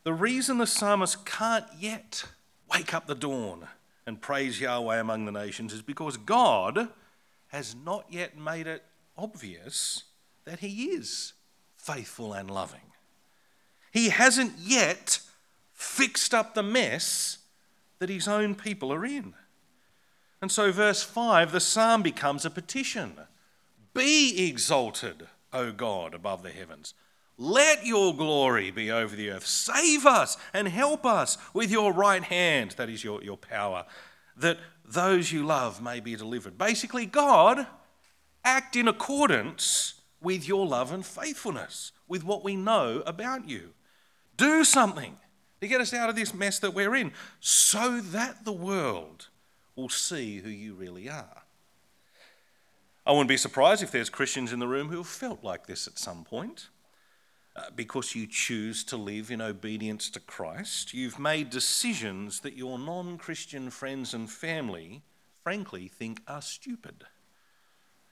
the 0.03 0.13
reason 0.13 0.59
the 0.59 0.67
psalmist 0.67 1.25
can't 1.25 1.65
yet 1.77 2.25
wake 2.71 2.93
up 2.93 3.07
the 3.07 3.15
dawn 3.15 3.67
and 4.05 4.21
praise 4.21 4.59
Yahweh 4.61 4.99
among 4.99 5.25
the 5.25 5.31
nations 5.31 5.73
is 5.73 5.81
because 5.81 6.17
God 6.17 6.89
has 7.47 7.75
not 7.75 8.05
yet 8.09 8.37
made 8.37 8.67
it 8.67 8.83
obvious 9.17 10.03
that 10.45 10.59
He 10.59 10.85
is 10.85 11.33
faithful 11.75 12.33
and 12.33 12.49
loving. 12.49 12.91
He 13.91 14.09
hasn't 14.09 14.57
yet 14.57 15.19
fixed 15.71 16.33
up 16.33 16.53
the 16.53 16.63
mess 16.63 17.37
that 17.99 18.09
his 18.09 18.27
own 18.27 18.55
people 18.55 18.91
are 18.91 19.05
in. 19.05 19.33
And 20.41 20.51
so, 20.51 20.71
verse 20.71 21.01
5, 21.01 21.51
the 21.51 21.59
psalm 21.59 22.01
becomes 22.01 22.45
a 22.45 22.49
petition 22.49 23.13
Be 23.93 24.49
exalted, 24.49 25.27
O 25.53 25.71
God, 25.71 26.13
above 26.13 26.43
the 26.43 26.51
heavens. 26.51 26.93
Let 27.37 27.85
your 27.85 28.15
glory 28.15 28.71
be 28.71 28.91
over 28.91 29.15
the 29.15 29.29
earth. 29.29 29.45
Save 29.45 30.05
us 30.05 30.37
and 30.53 30.67
help 30.67 31.05
us 31.05 31.37
with 31.53 31.69
your 31.69 31.91
right 31.91 32.23
hand, 32.23 32.71
that 32.77 32.89
is 32.89 33.03
your, 33.03 33.21
your 33.23 33.37
power, 33.37 33.85
that 34.37 34.57
those 34.85 35.31
you 35.31 35.45
love 35.45 35.81
may 35.81 35.99
be 35.99 36.15
delivered. 36.15 36.57
Basically, 36.57 37.05
God, 37.05 37.67
act 38.43 38.75
in 38.75 38.87
accordance 38.87 39.95
with 40.21 40.47
your 40.47 40.65
love 40.65 40.91
and 40.91 41.05
faithfulness, 41.05 41.91
with 42.07 42.23
what 42.23 42.43
we 42.43 42.55
know 42.55 43.03
about 43.05 43.49
you. 43.49 43.73
Do 44.37 44.63
something 44.63 45.17
to 45.61 45.67
get 45.67 45.81
us 45.81 45.93
out 45.93 46.09
of 46.09 46.15
this 46.15 46.33
mess 46.33 46.59
that 46.59 46.73
we're 46.73 46.95
in, 46.95 47.11
so 47.39 47.99
that 47.99 48.45
the 48.45 48.51
world 48.53 49.27
will 49.75 49.89
see 49.89 50.37
who 50.37 50.49
you 50.49 50.73
really 50.73 51.09
are. 51.09 51.43
I 53.05 53.11
wouldn't 53.11 53.29
be 53.29 53.37
surprised 53.37 53.83
if 53.83 53.91
there's 53.91 54.09
Christians 54.09 54.51
in 54.51 54.59
the 54.59 54.67
room 54.67 54.89
who 54.89 54.97
have 54.97 55.07
felt 55.07 55.43
like 55.43 55.67
this 55.67 55.87
at 55.87 55.99
some 55.99 56.23
point. 56.23 56.69
Uh, 57.57 57.61
because 57.73 58.15
you 58.15 58.27
choose 58.27 58.83
to 58.83 58.97
live 58.97 59.31
in 59.31 59.41
obedience 59.41 60.09
to 60.09 60.19
Christ, 60.19 60.93
you've 60.93 61.17
made 61.17 61.49
decisions 61.49 62.41
that 62.41 62.57
your 62.57 62.77
non 62.77 63.17
Christian 63.17 63.69
friends 63.69 64.13
and 64.13 64.29
family, 64.29 65.03
frankly, 65.41 65.87
think 65.87 66.21
are 66.27 66.41
stupid. 66.41 67.05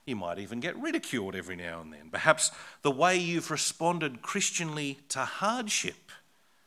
You 0.06 0.16
might 0.16 0.40
even 0.40 0.62
get 0.62 0.78
ridiculed 0.78 1.36
every 1.36 1.58
now 1.58 1.82
and 1.82 1.92
then. 1.92 2.10
Perhaps 2.10 2.52
the 2.84 2.92
way 2.92 3.18
you've 3.18 3.52
responded 3.52 4.22
Christianly 4.22 5.00
to 5.10 5.20
hardship 5.20 6.12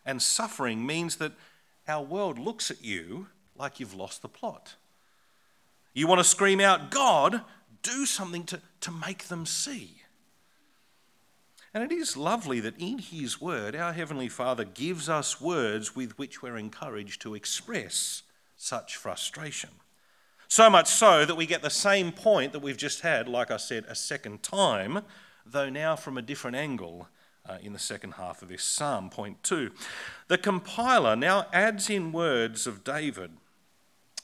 and 0.04 0.20
suffering 0.20 0.84
means 0.84 1.16
that 1.16 1.32
our 1.88 2.02
world 2.02 2.38
looks 2.38 2.70
at 2.70 2.84
you 2.84 3.28
like 3.56 3.80
you've 3.80 3.94
lost 3.94 4.20
the 4.20 4.28
plot. 4.28 4.74
You 5.94 6.06
want 6.06 6.20
to 6.20 6.24
scream 6.24 6.60
out, 6.60 6.90
God, 6.90 7.40
do 7.82 8.04
something 8.04 8.44
to, 8.44 8.60
to 8.80 8.90
make 8.90 9.24
them 9.24 9.46
see. 9.46 10.02
And 11.76 11.84
it 11.84 11.94
is 11.94 12.16
lovely 12.16 12.58
that 12.60 12.78
in 12.78 12.96
His 12.96 13.38
Word, 13.38 13.76
our 13.76 13.92
Heavenly 13.92 14.30
Father 14.30 14.64
gives 14.64 15.10
us 15.10 15.42
words 15.42 15.94
with 15.94 16.16
which 16.16 16.40
we're 16.40 16.56
encouraged 16.56 17.20
to 17.20 17.34
express 17.34 18.22
such 18.56 18.96
frustration. 18.96 19.68
So 20.48 20.70
much 20.70 20.88
so 20.88 21.26
that 21.26 21.34
we 21.34 21.44
get 21.44 21.60
the 21.60 21.68
same 21.68 22.12
point 22.12 22.54
that 22.54 22.62
we've 22.62 22.78
just 22.78 23.02
had, 23.02 23.28
like 23.28 23.50
I 23.50 23.58
said, 23.58 23.84
a 23.88 23.94
second 23.94 24.42
time, 24.42 25.02
though 25.44 25.68
now 25.68 25.96
from 25.96 26.16
a 26.16 26.22
different 26.22 26.56
angle 26.56 27.08
uh, 27.46 27.58
in 27.60 27.74
the 27.74 27.78
second 27.78 28.12
half 28.12 28.40
of 28.40 28.48
this 28.48 28.64
psalm. 28.64 29.10
Point 29.10 29.42
two. 29.42 29.70
The 30.28 30.38
compiler 30.38 31.14
now 31.14 31.44
adds 31.52 31.90
in 31.90 32.10
words 32.10 32.66
of 32.66 32.84
David 32.84 33.32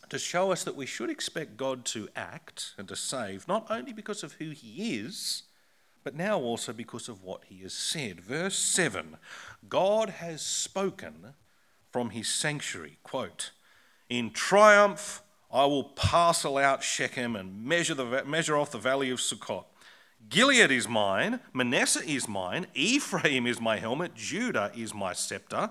to 0.08 0.18
show 0.18 0.52
us 0.52 0.64
that 0.64 0.74
we 0.74 0.86
should 0.86 1.10
expect 1.10 1.58
God 1.58 1.84
to 1.84 2.08
act 2.16 2.72
and 2.78 2.88
to 2.88 2.96
save, 2.96 3.46
not 3.46 3.66
only 3.68 3.92
because 3.92 4.22
of 4.22 4.32
who 4.34 4.52
he 4.52 4.96
is, 4.96 5.42
but 6.04 6.14
now 6.14 6.38
also 6.38 6.72
because 6.72 7.08
of 7.08 7.22
what 7.22 7.44
he 7.44 7.58
has 7.62 7.72
said. 7.72 8.20
Verse 8.20 8.56
7 8.56 9.16
God 9.68 10.10
has 10.10 10.42
spoken 10.42 11.34
from 11.90 12.10
his 12.10 12.28
sanctuary. 12.28 12.98
Quote, 13.02 13.50
In 14.08 14.30
triumph 14.30 15.22
I 15.52 15.66
will 15.66 15.84
parcel 15.84 16.56
out 16.56 16.82
Shechem 16.82 17.36
and 17.36 17.64
measure, 17.64 17.94
the, 17.94 18.24
measure 18.24 18.56
off 18.56 18.70
the 18.70 18.78
valley 18.78 19.10
of 19.10 19.18
Sukkot. 19.18 19.64
Gilead 20.28 20.70
is 20.70 20.88
mine, 20.88 21.40
Manasseh 21.52 22.08
is 22.08 22.28
mine, 22.28 22.66
Ephraim 22.74 23.46
is 23.46 23.60
my 23.60 23.76
helmet, 23.76 24.14
Judah 24.14 24.70
is 24.74 24.94
my 24.94 25.12
scepter, 25.12 25.70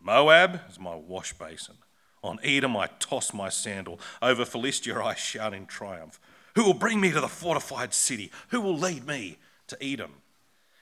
Moab 0.00 0.60
is 0.70 0.80
my 0.80 0.96
wash 0.96 1.34
basin. 1.34 1.76
On 2.24 2.38
Edom 2.42 2.76
I 2.76 2.88
toss 2.98 3.34
my 3.34 3.48
sandal, 3.48 4.00
over 4.20 4.44
Philistia 4.44 5.00
I 5.00 5.14
shout 5.14 5.54
in 5.54 5.66
triumph. 5.66 6.18
Who 6.54 6.64
will 6.64 6.74
bring 6.74 7.00
me 7.00 7.12
to 7.12 7.20
the 7.20 7.28
fortified 7.28 7.94
city? 7.94 8.30
Who 8.48 8.60
will 8.60 8.76
lead 8.76 9.06
me 9.06 9.38
to 9.72 9.84
Edom? 9.84 10.12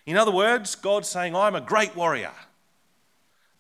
In 0.07 0.17
other 0.17 0.31
words, 0.31 0.75
God's 0.75 1.09
saying, 1.09 1.35
I'm 1.35 1.55
a 1.55 1.61
great 1.61 1.97
warrior. 1.97 2.33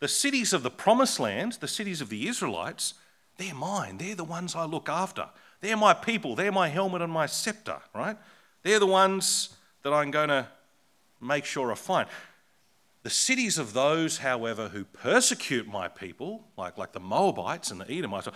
The 0.01 0.09
cities 0.09 0.53
of 0.53 0.63
the 0.63 0.71
promised 0.71 1.21
land, 1.21 1.59
the 1.61 1.69
cities 1.69 2.01
of 2.01 2.09
the 2.09 2.27
Israelites, 2.27 2.95
they're 3.37 3.55
mine. 3.55 3.99
They're 3.99 4.15
the 4.15 4.25
ones 4.25 4.55
I 4.55 4.65
look 4.65 4.89
after. 4.89 5.29
They're 5.61 5.77
my 5.77 5.95
people. 5.95 6.35
They're 6.35 6.53
my 6.53 6.69
helmet 6.69 7.03
and 7.03 7.13
my 7.13 7.27
scepter, 7.27 7.79
right? 7.95 8.17
They're 8.63 8.79
the 8.79 8.87
ones 8.87 9.57
that 9.83 9.93
I'm 9.93 10.11
going 10.11 10.29
to 10.29 10.47
make 11.21 11.45
sure 11.45 11.71
are 11.71 11.77
fine. 11.77 12.07
The 13.03 13.11
cities 13.11 13.57
of 13.57 13.73
those, 13.73 14.19
however, 14.19 14.69
who 14.69 14.85
persecute 14.85 15.67
my 15.67 15.89
people, 15.89 16.45
like, 16.57 16.77
like 16.77 16.93
the 16.93 17.01
Moabites 17.01 17.71
and 17.71 17.81
the 17.81 17.91
Edomites, 17.91 18.29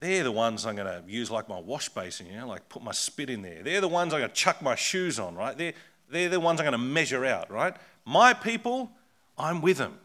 they're 0.00 0.22
the 0.22 0.32
ones 0.32 0.64
I'm 0.64 0.76
going 0.76 0.86
to 0.86 1.02
use 1.10 1.30
like 1.30 1.48
my 1.48 1.58
wash 1.58 1.88
basin, 1.88 2.26
you 2.26 2.36
know, 2.36 2.46
like 2.46 2.68
put 2.68 2.82
my 2.82 2.92
spit 2.92 3.30
in 3.30 3.42
there. 3.42 3.62
They're 3.62 3.80
the 3.80 3.88
ones 3.88 4.12
I'm 4.12 4.20
going 4.20 4.30
to 4.30 4.36
chuck 4.36 4.62
my 4.62 4.74
shoes 4.74 5.18
on, 5.18 5.34
right? 5.34 5.56
They're, 5.56 5.72
they're 6.10 6.28
the 6.28 6.40
ones 6.40 6.60
I'm 6.60 6.64
going 6.64 6.72
to 6.72 6.78
measure 6.78 7.24
out, 7.24 7.50
right? 7.50 7.74
My 8.04 8.32
people, 8.32 8.92
I'm 9.36 9.60
with 9.60 9.78
them. 9.78 9.98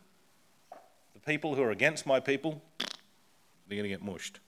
The 1.14 1.20
people 1.20 1.56
who 1.56 1.62
are 1.62 1.72
against 1.72 2.06
my 2.06 2.20
people, 2.20 2.62
they're 3.68 3.78
going 3.78 3.84
to 3.84 3.90
get 3.90 4.04
mushed. 4.04 4.40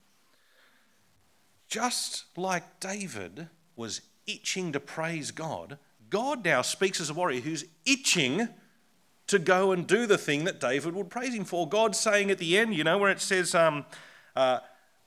Just 1.67 2.25
like 2.35 2.79
David 2.79 3.47
was 3.75 4.01
itching 4.27 4.71
to 4.71 4.79
praise 4.79 5.31
God, 5.31 5.77
God 6.09 6.43
now 6.43 6.61
speaks 6.61 6.99
as 6.99 7.09
a 7.09 7.13
warrior 7.13 7.41
who's 7.41 7.65
itching 7.85 8.49
to 9.27 9.39
go 9.39 9.71
and 9.71 9.87
do 9.87 10.05
the 10.05 10.17
thing 10.17 10.43
that 10.43 10.59
David 10.59 10.93
would 10.93 11.09
praise 11.09 11.33
him 11.33 11.45
for. 11.45 11.67
God's 11.67 11.99
saying 11.99 12.29
at 12.29 12.37
the 12.37 12.57
end, 12.57 12.75
you 12.75 12.83
know, 12.83 12.97
where 12.97 13.11
it 13.11 13.19
says, 13.19 13.55
um, 13.55 13.85
uh, 14.35 14.59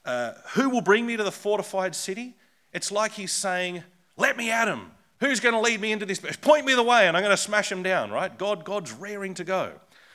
uh, 0.08 0.32
Who 0.54 0.70
will 0.70 0.80
bring 0.80 1.06
me 1.06 1.16
to 1.16 1.22
the 1.22 1.30
fortified 1.30 1.94
city? 1.94 2.34
It's 2.72 2.90
like 2.90 3.12
he's 3.12 3.32
saying, 3.32 3.84
Let 4.16 4.36
me 4.36 4.50
at 4.50 4.66
him. 4.66 4.90
Who's 5.20 5.40
going 5.40 5.54
to 5.54 5.60
lead 5.60 5.80
me 5.80 5.92
into 5.92 6.06
this? 6.06 6.18
Point 6.36 6.64
me 6.64 6.74
the 6.74 6.82
way 6.82 7.06
and 7.06 7.16
I'm 7.16 7.22
going 7.22 7.36
to 7.36 7.42
smash 7.42 7.70
him 7.70 7.82
down, 7.82 8.10
right? 8.10 8.36
God, 8.36 8.64
God's 8.64 8.92
raring 8.92 9.34
to 9.34 9.44
go. 9.44 9.72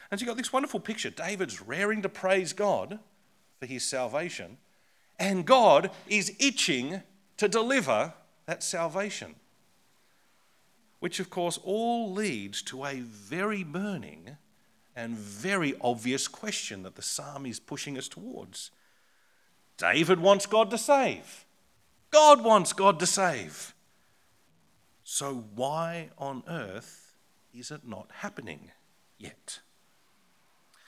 And 0.10 0.20
so 0.20 0.24
you've 0.24 0.32
got 0.32 0.38
this 0.38 0.52
wonderful 0.54 0.80
picture. 0.80 1.10
David's 1.10 1.62
raring 1.62 2.02
to 2.02 2.10
praise 2.10 2.54
God 2.54 3.00
for 3.60 3.66
his 3.66 3.84
salvation, 3.84 4.58
and 5.20 5.46
God 5.46 5.92
is 6.08 6.36
itching 6.40 7.02
to 7.38 7.48
deliver 7.48 8.14
that 8.46 8.64
salvation. 8.64 9.36
Which, 11.00 11.20
of 11.20 11.30
course, 11.30 11.60
all 11.64 12.12
leads 12.12 12.62
to 12.64 12.86
a 12.86 12.96
very 13.00 13.64
burning 13.64 14.38
and 14.96 15.16
very 15.16 15.76
obvious 15.82 16.28
question 16.28 16.84
that 16.84 16.96
the 16.96 17.02
psalm 17.02 17.46
is 17.46 17.60
pushing 17.60 17.98
us 17.98 18.08
towards. 18.08 18.72
David 19.92 20.22
wants 20.22 20.46
God 20.46 20.72
to 20.72 20.78
save. 20.78 21.46
God 22.10 22.42
wants 22.42 22.72
God 22.72 23.02
to 23.02 23.06
save. 23.06 23.74
So, 25.04 25.44
why 25.56 26.10
on 26.18 26.44
earth 26.48 27.14
is 27.54 27.70
it 27.70 27.86
not 27.86 28.08
happening 28.20 28.72
yet? 29.18 29.60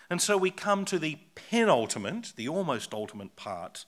And 0.10 0.22
so 0.22 0.38
we 0.38 0.50
come 0.50 0.86
to 0.86 0.98
the 0.98 1.18
penultimate, 1.36 2.32
the 2.38 2.48
almost 2.48 2.94
ultimate 2.94 3.36
part 3.36 3.84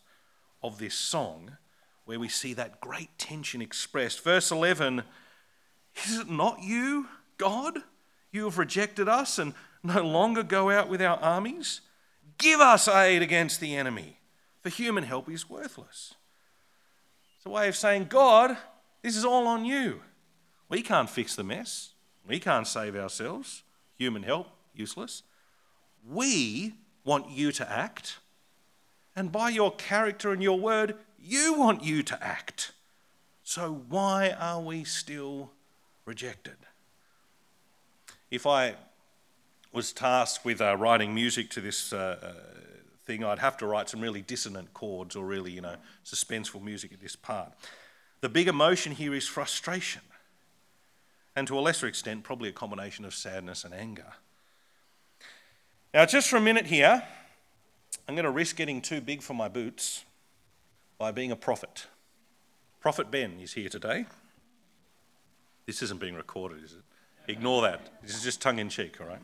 of 0.61 0.77
this 0.77 0.95
song, 0.95 1.55
where 2.03 2.19
we 2.19 2.27
see 2.27 2.53
that 2.55 2.81
great 2.81 3.17
tension 3.17 3.61
expressed. 3.61 4.21
Verse 4.21 4.51
11 4.51 5.03
Is 6.05 6.19
it 6.19 6.29
not 6.29 6.63
you, 6.63 7.07
God? 7.37 7.79
You 8.33 8.43
have 8.43 8.57
rejected 8.57 9.07
us 9.07 9.39
and 9.39 9.53
no 9.83 10.01
longer 10.01 10.43
go 10.43 10.69
out 10.69 10.89
with 10.89 11.01
our 11.01 11.17
armies? 11.19 11.79
Give 12.37 12.59
us 12.59 12.89
aid 12.89 13.21
against 13.21 13.61
the 13.61 13.73
enemy, 13.77 14.16
for 14.67 14.83
human 14.83 15.05
help 15.05 15.29
is 15.29 15.49
worthless. 15.49 16.15
It's 17.37 17.45
a 17.45 17.49
way 17.49 17.69
of 17.69 17.75
saying, 17.77 18.07
God, 18.09 18.57
this 19.01 19.15
is 19.15 19.23
all 19.23 19.47
on 19.47 19.63
you. 19.63 20.01
We 20.67 20.81
can't 20.81 21.09
fix 21.09 21.37
the 21.37 21.43
mess, 21.45 21.93
we 22.27 22.37
can't 22.39 22.67
save 22.67 22.93
ourselves. 22.93 23.63
Human 23.97 24.23
help, 24.23 24.47
useless. 24.75 25.23
We 26.05 26.73
want 27.05 27.29
you 27.29 27.53
to 27.53 27.71
act, 27.71 28.17
and 29.15 29.31
by 29.31 29.49
your 29.49 29.71
character 29.71 30.33
and 30.33 30.43
your 30.43 30.59
word, 30.59 30.95
you 31.17 31.53
want 31.53 31.83
you 31.83 32.03
to 32.03 32.21
act. 32.21 32.73
So 33.43 33.85
why 33.87 34.35
are 34.37 34.59
we 34.59 34.83
still 34.83 35.51
rejected? 36.05 36.57
If 38.29 38.45
I 38.45 38.75
was 39.71 39.93
tasked 39.93 40.43
with 40.43 40.59
uh, 40.59 40.75
writing 40.75 41.15
music 41.15 41.49
to 41.51 41.61
this 41.61 41.93
uh, 41.93 42.17
uh, 42.21 42.33
thing, 43.07 43.23
I'd 43.23 43.39
have 43.39 43.57
to 43.57 43.65
write 43.65 43.89
some 43.89 44.01
really 44.01 44.21
dissonant 44.21 44.73
chords 44.73 45.15
or 45.15 45.25
really, 45.25 45.51
you 45.51 45.61
know, 45.61 45.77
suspenseful 46.05 46.61
music 46.61 46.93
at 46.93 47.01
this 47.01 47.15
part. 47.15 47.53
The 48.21 48.29
big 48.29 48.47
emotion 48.47 48.91
here 48.91 49.15
is 49.15 49.27
frustration, 49.27 50.01
and 51.35 51.47
to 51.47 51.57
a 51.57 51.61
lesser 51.61 51.87
extent, 51.87 52.23
probably 52.23 52.49
a 52.49 52.53
combination 52.53 53.05
of 53.05 53.15
sadness 53.15 53.63
and 53.63 53.73
anger. 53.73 54.13
Now, 55.93 56.05
just 56.05 56.29
for 56.29 56.35
a 56.35 56.41
minute 56.41 56.67
here, 56.67 57.03
I'm 58.07 58.15
going 58.15 58.25
to 58.25 58.31
risk 58.31 58.55
getting 58.55 58.81
too 58.81 59.01
big 59.01 59.21
for 59.21 59.33
my 59.33 59.47
boots 59.47 60.03
by 60.97 61.11
being 61.11 61.31
a 61.31 61.35
prophet. 61.35 61.87
Prophet 62.79 63.09
Ben 63.09 63.39
is 63.39 63.53
here 63.53 63.69
today. 63.69 64.05
This 65.65 65.81
isn't 65.81 65.99
being 65.99 66.15
recorded, 66.15 66.63
is 66.63 66.73
it? 66.73 67.31
Ignore 67.31 67.63
that. 67.63 68.01
This 68.01 68.15
is 68.15 68.23
just 68.23 68.41
tongue 68.41 68.59
in 68.59 68.69
cheek, 68.69 68.99
all 69.01 69.07
right? 69.07 69.21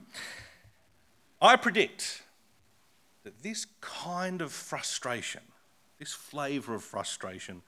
I 1.41 1.55
predict 1.55 2.22
that 3.23 3.43
this 3.43 3.67
kind 3.81 4.41
of 4.41 4.51
frustration, 4.51 5.41
this 5.99 6.13
flavour 6.13 6.75
of 6.75 6.83
frustration, 6.83 7.61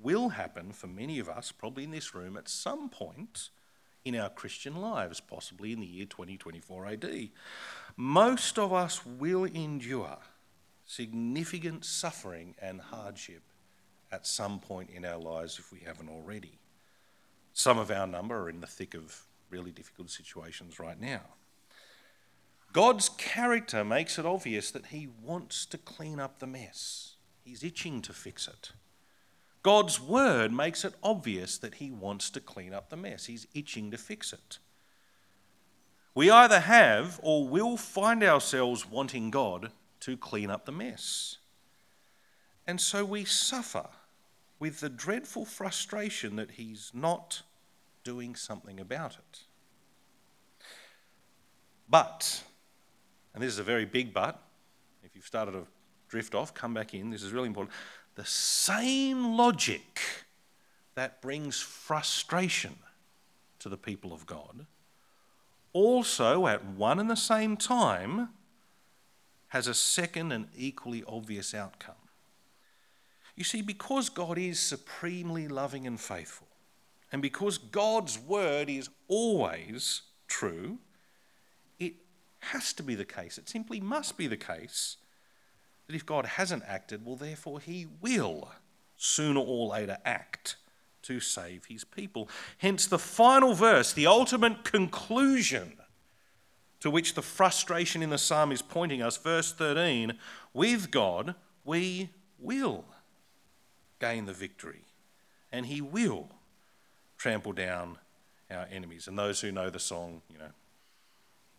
will 0.00 0.30
happen 0.30 0.72
for 0.72 0.86
many 0.86 1.18
of 1.18 1.28
us, 1.28 1.52
probably 1.52 1.84
in 1.84 1.90
this 1.90 2.14
room, 2.14 2.36
at 2.36 2.48
some 2.48 2.88
point 2.88 3.50
in 4.04 4.16
our 4.16 4.28
Christian 4.28 4.76
lives, 4.76 5.20
possibly 5.20 5.72
in 5.72 5.80
the 5.80 5.86
year 5.86 6.06
2024 6.06 6.86
AD. 6.86 7.28
Most 7.96 8.58
of 8.58 8.72
us 8.72 9.04
will 9.06 9.44
endure 9.44 10.18
significant 10.86 11.84
suffering 11.84 12.54
and 12.60 12.80
hardship 12.80 13.42
at 14.12 14.26
some 14.26 14.60
point 14.60 14.90
in 14.90 15.04
our 15.04 15.18
lives 15.18 15.58
if 15.58 15.72
we 15.72 15.80
haven't 15.80 16.08
already. 16.08 16.58
Some 17.52 17.78
of 17.78 17.90
our 17.90 18.06
number 18.06 18.42
are 18.42 18.50
in 18.50 18.60
the 18.60 18.66
thick 18.66 18.94
of 18.94 19.26
really 19.48 19.70
difficult 19.70 20.10
situations 20.10 20.78
right 20.78 21.00
now. 21.00 21.22
God's 22.74 23.08
character 23.08 23.84
makes 23.84 24.18
it 24.18 24.26
obvious 24.26 24.72
that 24.72 24.86
He 24.86 25.08
wants 25.22 25.64
to 25.66 25.78
clean 25.78 26.18
up 26.18 26.40
the 26.40 26.46
mess, 26.46 27.14
He's 27.44 27.62
itching 27.62 28.02
to 28.02 28.12
fix 28.12 28.48
it. 28.48 28.72
God's 29.62 30.00
word 30.00 30.52
makes 30.52 30.84
it 30.84 30.94
obvious 31.02 31.56
that 31.58 31.76
He 31.76 31.92
wants 31.92 32.28
to 32.30 32.40
clean 32.40 32.74
up 32.74 32.90
the 32.90 32.96
mess, 32.96 33.26
He's 33.26 33.46
itching 33.54 33.92
to 33.92 33.96
fix 33.96 34.32
it. 34.32 34.58
We 36.16 36.30
either 36.30 36.60
have 36.60 37.20
or 37.22 37.46
will 37.46 37.76
find 37.76 38.24
ourselves 38.24 38.90
wanting 38.90 39.30
God 39.30 39.70
to 40.00 40.16
clean 40.16 40.50
up 40.50 40.66
the 40.66 40.72
mess. 40.72 41.38
And 42.66 42.80
so 42.80 43.04
we 43.04 43.24
suffer 43.24 43.86
with 44.58 44.80
the 44.80 44.88
dreadful 44.88 45.44
frustration 45.44 46.34
that 46.36 46.52
He's 46.52 46.90
not 46.92 47.42
doing 48.02 48.34
something 48.34 48.80
about 48.80 49.14
it. 49.14 49.40
But, 51.88 52.42
and 53.34 53.42
this 53.42 53.52
is 53.52 53.58
a 53.58 53.64
very 53.64 53.84
big 53.84 54.14
but, 54.14 54.40
if 55.02 55.14
you've 55.14 55.26
started 55.26 55.52
to 55.52 55.66
drift 56.08 56.34
off, 56.34 56.54
come 56.54 56.72
back 56.72 56.94
in, 56.94 57.10
this 57.10 57.22
is 57.22 57.32
really 57.32 57.48
important. 57.48 57.74
The 58.14 58.24
same 58.24 59.36
logic 59.36 60.00
that 60.94 61.20
brings 61.20 61.60
frustration 61.60 62.76
to 63.58 63.68
the 63.68 63.76
people 63.76 64.12
of 64.12 64.24
God 64.26 64.66
also, 65.74 66.46
at 66.46 66.64
one 66.64 67.00
and 67.00 67.10
the 67.10 67.16
same 67.16 67.56
time, 67.58 68.30
has 69.48 69.66
a 69.66 69.74
second 69.74 70.32
and 70.32 70.46
equally 70.56 71.04
obvious 71.06 71.52
outcome. 71.52 71.94
You 73.36 73.44
see, 73.44 73.60
because 73.60 74.08
God 74.08 74.38
is 74.38 74.60
supremely 74.60 75.48
loving 75.48 75.86
and 75.86 76.00
faithful, 76.00 76.46
and 77.10 77.20
because 77.20 77.58
God's 77.58 78.18
word 78.18 78.70
is 78.70 78.88
always 79.08 80.02
true, 80.28 80.78
has 82.44 82.72
to 82.74 82.82
be 82.82 82.94
the 82.94 83.04
case, 83.04 83.38
it 83.38 83.48
simply 83.48 83.80
must 83.80 84.16
be 84.16 84.26
the 84.26 84.36
case, 84.36 84.96
that 85.86 85.96
if 85.96 86.06
God 86.06 86.26
hasn't 86.26 86.62
acted, 86.66 87.04
well, 87.04 87.16
therefore 87.16 87.60
he 87.60 87.86
will 88.00 88.50
sooner 88.96 89.40
or 89.40 89.68
later 89.68 89.98
act 90.04 90.56
to 91.02 91.20
save 91.20 91.66
his 91.66 91.84
people. 91.84 92.28
Hence, 92.58 92.86
the 92.86 92.98
final 92.98 93.54
verse, 93.54 93.92
the 93.92 94.06
ultimate 94.06 94.64
conclusion 94.64 95.74
to 96.80 96.90
which 96.90 97.14
the 97.14 97.22
frustration 97.22 98.02
in 98.02 98.10
the 98.10 98.18
psalm 98.18 98.52
is 98.52 98.62
pointing 98.62 99.02
us, 99.02 99.16
verse 99.16 99.52
13 99.52 100.14
with 100.52 100.90
God, 100.90 101.34
we 101.64 102.10
will 102.38 102.84
gain 104.00 104.26
the 104.26 104.32
victory, 104.32 104.84
and 105.50 105.66
he 105.66 105.80
will 105.80 106.28
trample 107.16 107.52
down 107.52 107.98
our 108.50 108.66
enemies. 108.70 109.08
And 109.08 109.18
those 109.18 109.40
who 109.40 109.50
know 109.50 109.70
the 109.70 109.78
song, 109.78 110.22
you 110.30 110.38
know, 110.38 110.50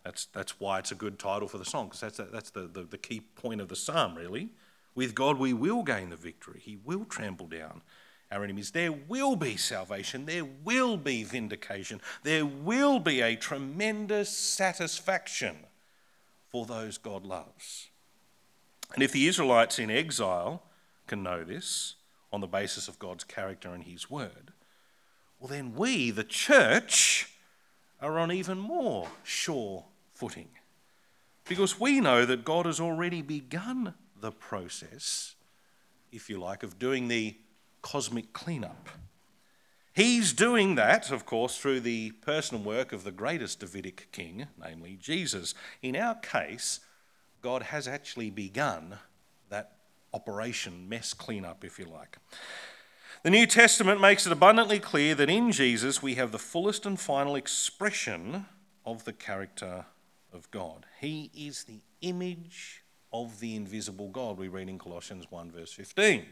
that's, 0.06 0.26
that's 0.28 0.60
why 0.60 0.78
it's 0.78 0.92
a 0.92 0.96
good 0.96 1.18
title 1.18 1.48
for 1.48 1.58
the 1.58 1.66
song, 1.66 1.88
because 1.88 2.00
that's, 2.00 2.32
that's 2.32 2.52
the, 2.52 2.68
the, 2.68 2.84
the 2.84 2.98
key 2.98 3.22
point 3.22 3.60
of 3.60 3.70
the 3.70 3.76
psalm, 3.76 4.16
really. 4.16 4.50
With 4.94 5.16
God, 5.16 5.40
we 5.40 5.52
will 5.52 5.82
gain 5.82 6.12
the 6.12 6.16
victory. 6.16 6.62
He 6.64 6.78
will 6.78 7.06
trample 7.06 7.48
down 7.48 7.82
our 8.32 8.44
enemies. 8.44 8.72
There 8.72 8.92
will 8.92 9.36
be 9.36 9.58
salvation. 9.58 10.28
There 10.28 10.46
will 10.46 10.96
be 10.96 11.24
vindication. 11.24 12.02
There 12.22 12.46
will 12.46 13.00
be 13.00 13.22
a 13.22 13.36
tremendous 13.36 14.30
satisfaction 14.30 15.58
for 16.50 16.68
those 16.68 17.00
God 17.00 17.26
loves. 17.26 17.88
And 18.94 19.02
if 19.02 19.12
the 19.12 19.28
Israelites 19.28 19.80
in 19.80 19.90
exile 19.90 20.62
can 21.08 21.24
know 21.24 21.44
this 21.44 21.96
on 22.32 22.42
the 22.42 22.48
basis 22.48 22.88
of 22.88 23.00
God's 23.00 23.24
character 23.24 23.74
and 23.74 23.84
His 23.84 24.10
word, 24.10 24.54
well, 25.40 25.50
then 25.50 25.74
we, 25.74 26.12
the 26.12 26.24
church, 26.24 27.32
are 28.00 28.20
on 28.20 28.32
even 28.32 28.60
more 28.60 29.08
sure 29.24 29.86
footing. 30.16 30.50
Because 31.48 31.80
we 31.80 32.00
know 32.00 32.26
that 32.26 32.44
God 32.44 32.66
has 32.66 32.80
already 32.80 33.22
begun 33.22 33.94
the 34.20 34.32
process, 34.32 35.36
if 36.12 36.30
you 36.30 36.40
like, 36.40 36.64
of 36.64 36.80
doing 36.80 37.08
the 37.08 37.38
cosmic 37.82 38.34
cleanup. 38.34 38.90
He's 39.94 40.34
doing 40.34 40.76
that, 40.76 41.12
of 41.12 41.26
course, 41.26 41.58
through 41.58 41.82
the 41.82 42.12
personal 42.12 42.64
work 42.64 42.92
of 42.92 43.04
the 43.04 43.12
greatest 43.12 43.60
Davidic 43.60 44.08
king, 44.12 44.48
namely 44.60 44.98
Jesus. 45.00 45.54
In 45.82 45.96
our 45.96 46.16
case, 46.16 46.80
God 47.42 47.64
has 47.64 47.88
actually 47.88 48.30
begun 48.30 48.98
that 49.50 49.74
operation, 50.14 50.90
mess 50.90 51.14
cleanup, 51.14 51.64
if 51.64 51.78
you 51.78 51.86
like. 51.86 52.18
The 53.24 53.30
New 53.30 53.46
Testament 53.46 54.02
makes 54.02 54.26
it 54.26 54.32
abundantly 54.32 54.80
clear 54.80 55.16
that 55.16 55.30
in 55.30 55.52
Jesus 55.52 56.02
we 56.02 56.16
have 56.16 56.32
the 56.32 56.40
fullest 56.40 56.86
and 56.86 57.00
final 57.00 57.36
expression 57.36 58.46
of 58.86 59.06
the 59.06 59.14
character 59.14 59.86
of 60.36 60.52
God. 60.52 60.86
He 61.00 61.32
is 61.36 61.64
the 61.64 61.80
image 62.02 62.84
of 63.12 63.40
the 63.40 63.56
invisible 63.56 64.10
God, 64.10 64.38
we 64.38 64.50
read 64.50 64.70
in 64.70 64.78
Colossians 64.78 65.26
1, 65.30 65.52
verse 65.52 65.72
15. 65.72 66.26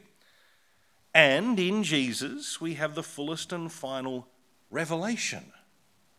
And 1.13 1.59
in 1.59 1.83
Jesus, 1.83 2.59
we 2.59 2.73
have 2.73 2.93
the 2.93 3.03
fullest 3.03 3.53
and 3.53 3.71
final 3.71 4.27
revelation 4.69 5.53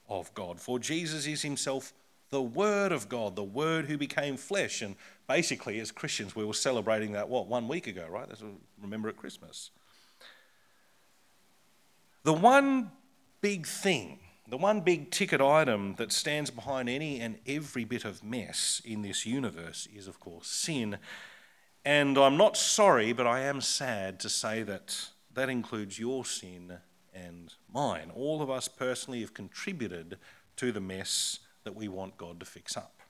of 0.08 0.32
God. 0.34 0.60
For 0.60 0.78
Jesus 0.78 1.26
is 1.26 1.42
himself 1.42 1.92
the 2.30 2.42
Word 2.42 2.92
of 2.92 3.08
God, 3.08 3.36
the 3.36 3.44
Word 3.44 3.86
who 3.86 3.98
became 3.98 4.36
flesh. 4.36 4.82
And 4.82 4.96
basically, 5.28 5.78
as 5.80 5.92
Christians, 5.92 6.34
we 6.34 6.44
were 6.44 6.54
celebrating 6.54 7.12
that, 7.12 7.28
what, 7.28 7.46
one 7.46 7.68
week 7.68 7.86
ago, 7.86 8.06
right? 8.08 8.28
That's 8.28 8.42
remember 8.80 9.08
at 9.08 9.16
Christmas. 9.16 9.70
The 12.22 12.32
one 12.32 12.90
big 13.40 13.66
thing, 13.66 14.18
the 14.46 14.56
one 14.56 14.80
big 14.80 15.10
ticket 15.10 15.40
item 15.40 15.94
that 15.96 16.12
stands 16.12 16.50
behind 16.50 16.88
any 16.88 17.20
and 17.20 17.38
every 17.46 17.84
bit 17.84 18.04
of 18.04 18.22
mess 18.22 18.82
in 18.84 19.02
this 19.02 19.24
universe 19.24 19.88
is, 19.94 20.06
of 20.06 20.20
course, 20.20 20.48
sin. 20.48 20.98
And 21.84 22.18
I'm 22.18 22.36
not 22.36 22.56
sorry, 22.56 23.12
but 23.12 23.26
I 23.26 23.40
am 23.40 23.60
sad 23.60 24.20
to 24.20 24.28
say 24.28 24.62
that 24.62 25.08
that 25.32 25.48
includes 25.48 25.98
your 25.98 26.24
sin 26.24 26.78
and 27.14 27.54
mine. 27.72 28.10
All 28.14 28.42
of 28.42 28.50
us 28.50 28.68
personally 28.68 29.20
have 29.20 29.34
contributed 29.34 30.18
to 30.56 30.72
the 30.72 30.80
mess 30.80 31.40
that 31.64 31.74
we 31.74 31.88
want 31.88 32.16
God 32.16 32.38
to 32.40 32.46
fix 32.46 32.76
up. 32.76 33.00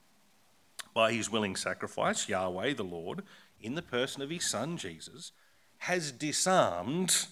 By 0.95 1.13
his 1.13 1.31
willing 1.31 1.57
sacrifice, 1.57 2.29
Yahweh, 2.29 2.75
the 2.75 2.85
Lord, 2.85 3.23
in 3.61 3.75
the 3.75 3.83
person 3.83 4.23
of 4.23 4.31
his 4.31 4.49
Son 4.49 4.77
Jesus, 4.77 5.33
has 5.79 6.13
disarmed 6.13 7.27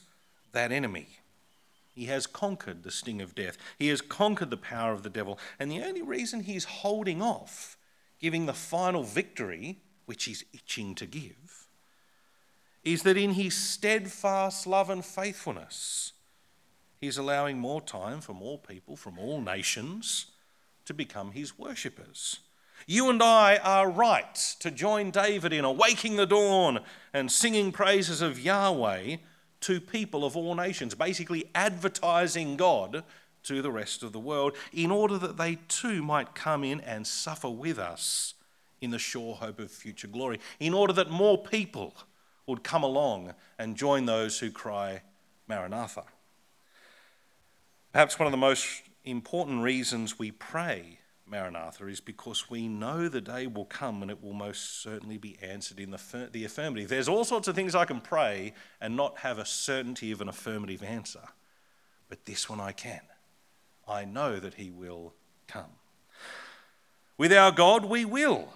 that 0.53 0.73
enemy. 0.73 1.21
He 1.94 2.07
has 2.07 2.26
conquered 2.26 2.83
the 2.83 2.90
sting 2.90 3.20
of 3.20 3.35
death. 3.35 3.59
He 3.78 3.88
has 3.88 4.00
conquered 4.00 4.50
the 4.50 4.57
power 4.57 4.92
of 4.92 5.02
the 5.02 5.11
devil. 5.11 5.38
And 5.59 5.70
the 5.70 5.83
only 5.83 6.02
reason 6.02 6.40
he's 6.40 6.64
holding 6.64 7.20
off 7.20 7.76
giving 8.18 8.46
the 8.46 8.55
final 8.55 9.02
victory, 9.02 9.81
which 10.07 10.24
he's 10.24 10.44
itching 10.52 10.94
to 10.94 11.07
give, 11.07 11.68
is 12.85 13.02
that 13.02 13.16
in 13.16 13.33
his 13.33 13.55
steadfast 13.55 14.66
love 14.66 14.88
and 14.88 15.05
faithfulness, 15.05 16.12
he's 17.00 17.18
allowing 17.18 17.59
more 17.59 17.81
time 17.81 18.20
for 18.20 18.33
more 18.33 18.59
people 18.59 18.96
from 18.96 19.18
all 19.18 19.40
nations 19.40 20.26
to 20.85 20.94
become 20.94 21.33
his 21.33 21.59
worshippers. 21.59 22.40
You 22.87 23.11
and 23.11 23.22
I 23.22 23.57
are 23.59 23.90
right 23.90 24.35
to 24.61 24.70
join 24.70 25.11
David 25.11 25.52
in 25.52 25.64
awaking 25.64 26.16
the 26.16 26.26
dawn 26.26 26.81
and 27.12 27.31
singing 27.31 27.70
praises 27.70 28.20
of 28.20 28.40
Yahweh 28.40 29.16
to 29.62 29.81
people 29.81 30.25
of 30.25 30.37
all 30.37 30.55
nations, 30.55 30.94
basically 30.94 31.51
advertising 31.55 32.57
God 32.57 33.05
to 33.44 33.62
the 33.62 33.70
rest 33.70 34.03
of 34.03 34.12
the 34.12 34.20
world 34.20 34.57
in 34.72 34.90
order 34.90 35.18
that 35.18 35.37
they 35.37 35.59
too 35.68 36.03
might 36.03 36.35
come 36.35 36.62
in 36.62 36.81
and 36.81 37.07
suffer 37.07 37.51
with 37.51 37.79
us 37.79 38.35
in 38.81 38.90
the 38.90 38.98
sure 38.98 39.35
hope 39.35 39.59
of 39.59 39.70
future 39.70 40.09
glory, 40.09 40.40
in 40.61 40.75
order 40.75 40.92
that 40.92 41.11
more 41.11 41.38
people 41.38 41.94
would 42.46 42.62
come 42.64 42.83
along 42.83 43.33
and 43.59 43.77
join 43.77 44.07
those 44.07 44.38
who 44.40 44.51
cry, 44.51 45.01
Maranatha. 45.48 46.05
Perhaps 47.92 48.18
one 48.18 48.27
of 48.27 48.33
the 48.33 48.38
most 48.38 48.83
important 49.05 49.62
reasons 49.62 50.18
we 50.18 50.31
pray 50.31 50.98
Maranatha 51.33 51.87
is 51.87 52.01
because 52.01 52.51
we 52.51 52.68
know 52.68 53.09
the 53.09 53.23
day 53.23 53.47
will 53.47 53.64
come 53.64 54.03
and 54.03 54.11
it 54.11 54.23
will 54.23 54.35
most 54.35 54.83
certainly 54.83 55.16
be 55.16 55.38
answered 55.42 55.81
in 55.81 55.90
the, 55.90 56.29
the 56.31 56.45
affirmative. 56.45 56.90
There's 56.90 57.09
all 57.09 57.25
sorts 57.25 57.49
of 57.49 57.57
things 57.57 57.75
I 57.75 57.87
can 57.87 58.03
pray 58.03 58.53
and 58.81 58.95
not 58.97 59.18
have 59.21 59.38
a 59.38 59.47
certainty 59.47 60.12
of 60.12 60.21
an 60.21 60.29
affirmative 60.29 60.83
answer, 60.83 61.23
but 62.11 62.27
this 62.27 62.51
one 62.51 62.61
I 62.61 62.73
can. 62.73 63.01
I 63.88 64.05
know 64.05 64.38
that 64.38 64.55
He 64.55 64.71
will 64.71 65.14
come. 65.49 65.73
With 67.16 67.33
our 67.33 67.51
God, 67.51 67.87
we 67.87 68.05
will 68.05 68.53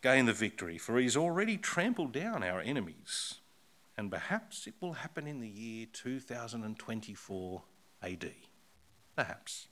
gain 0.00 0.26
the 0.26 0.32
victory, 0.32 0.78
for 0.78 0.98
He's 0.98 1.16
already 1.16 1.56
trampled 1.56 2.12
down 2.12 2.44
our 2.44 2.60
enemies. 2.60 3.40
And 3.98 4.10
perhaps 4.10 4.66
it 4.68 4.74
will 4.80 4.94
happen 4.94 5.26
in 5.26 5.40
the 5.40 5.48
year 5.48 5.86
2024 5.92 7.62
AD. 8.02 8.30
Perhaps. 9.16 9.66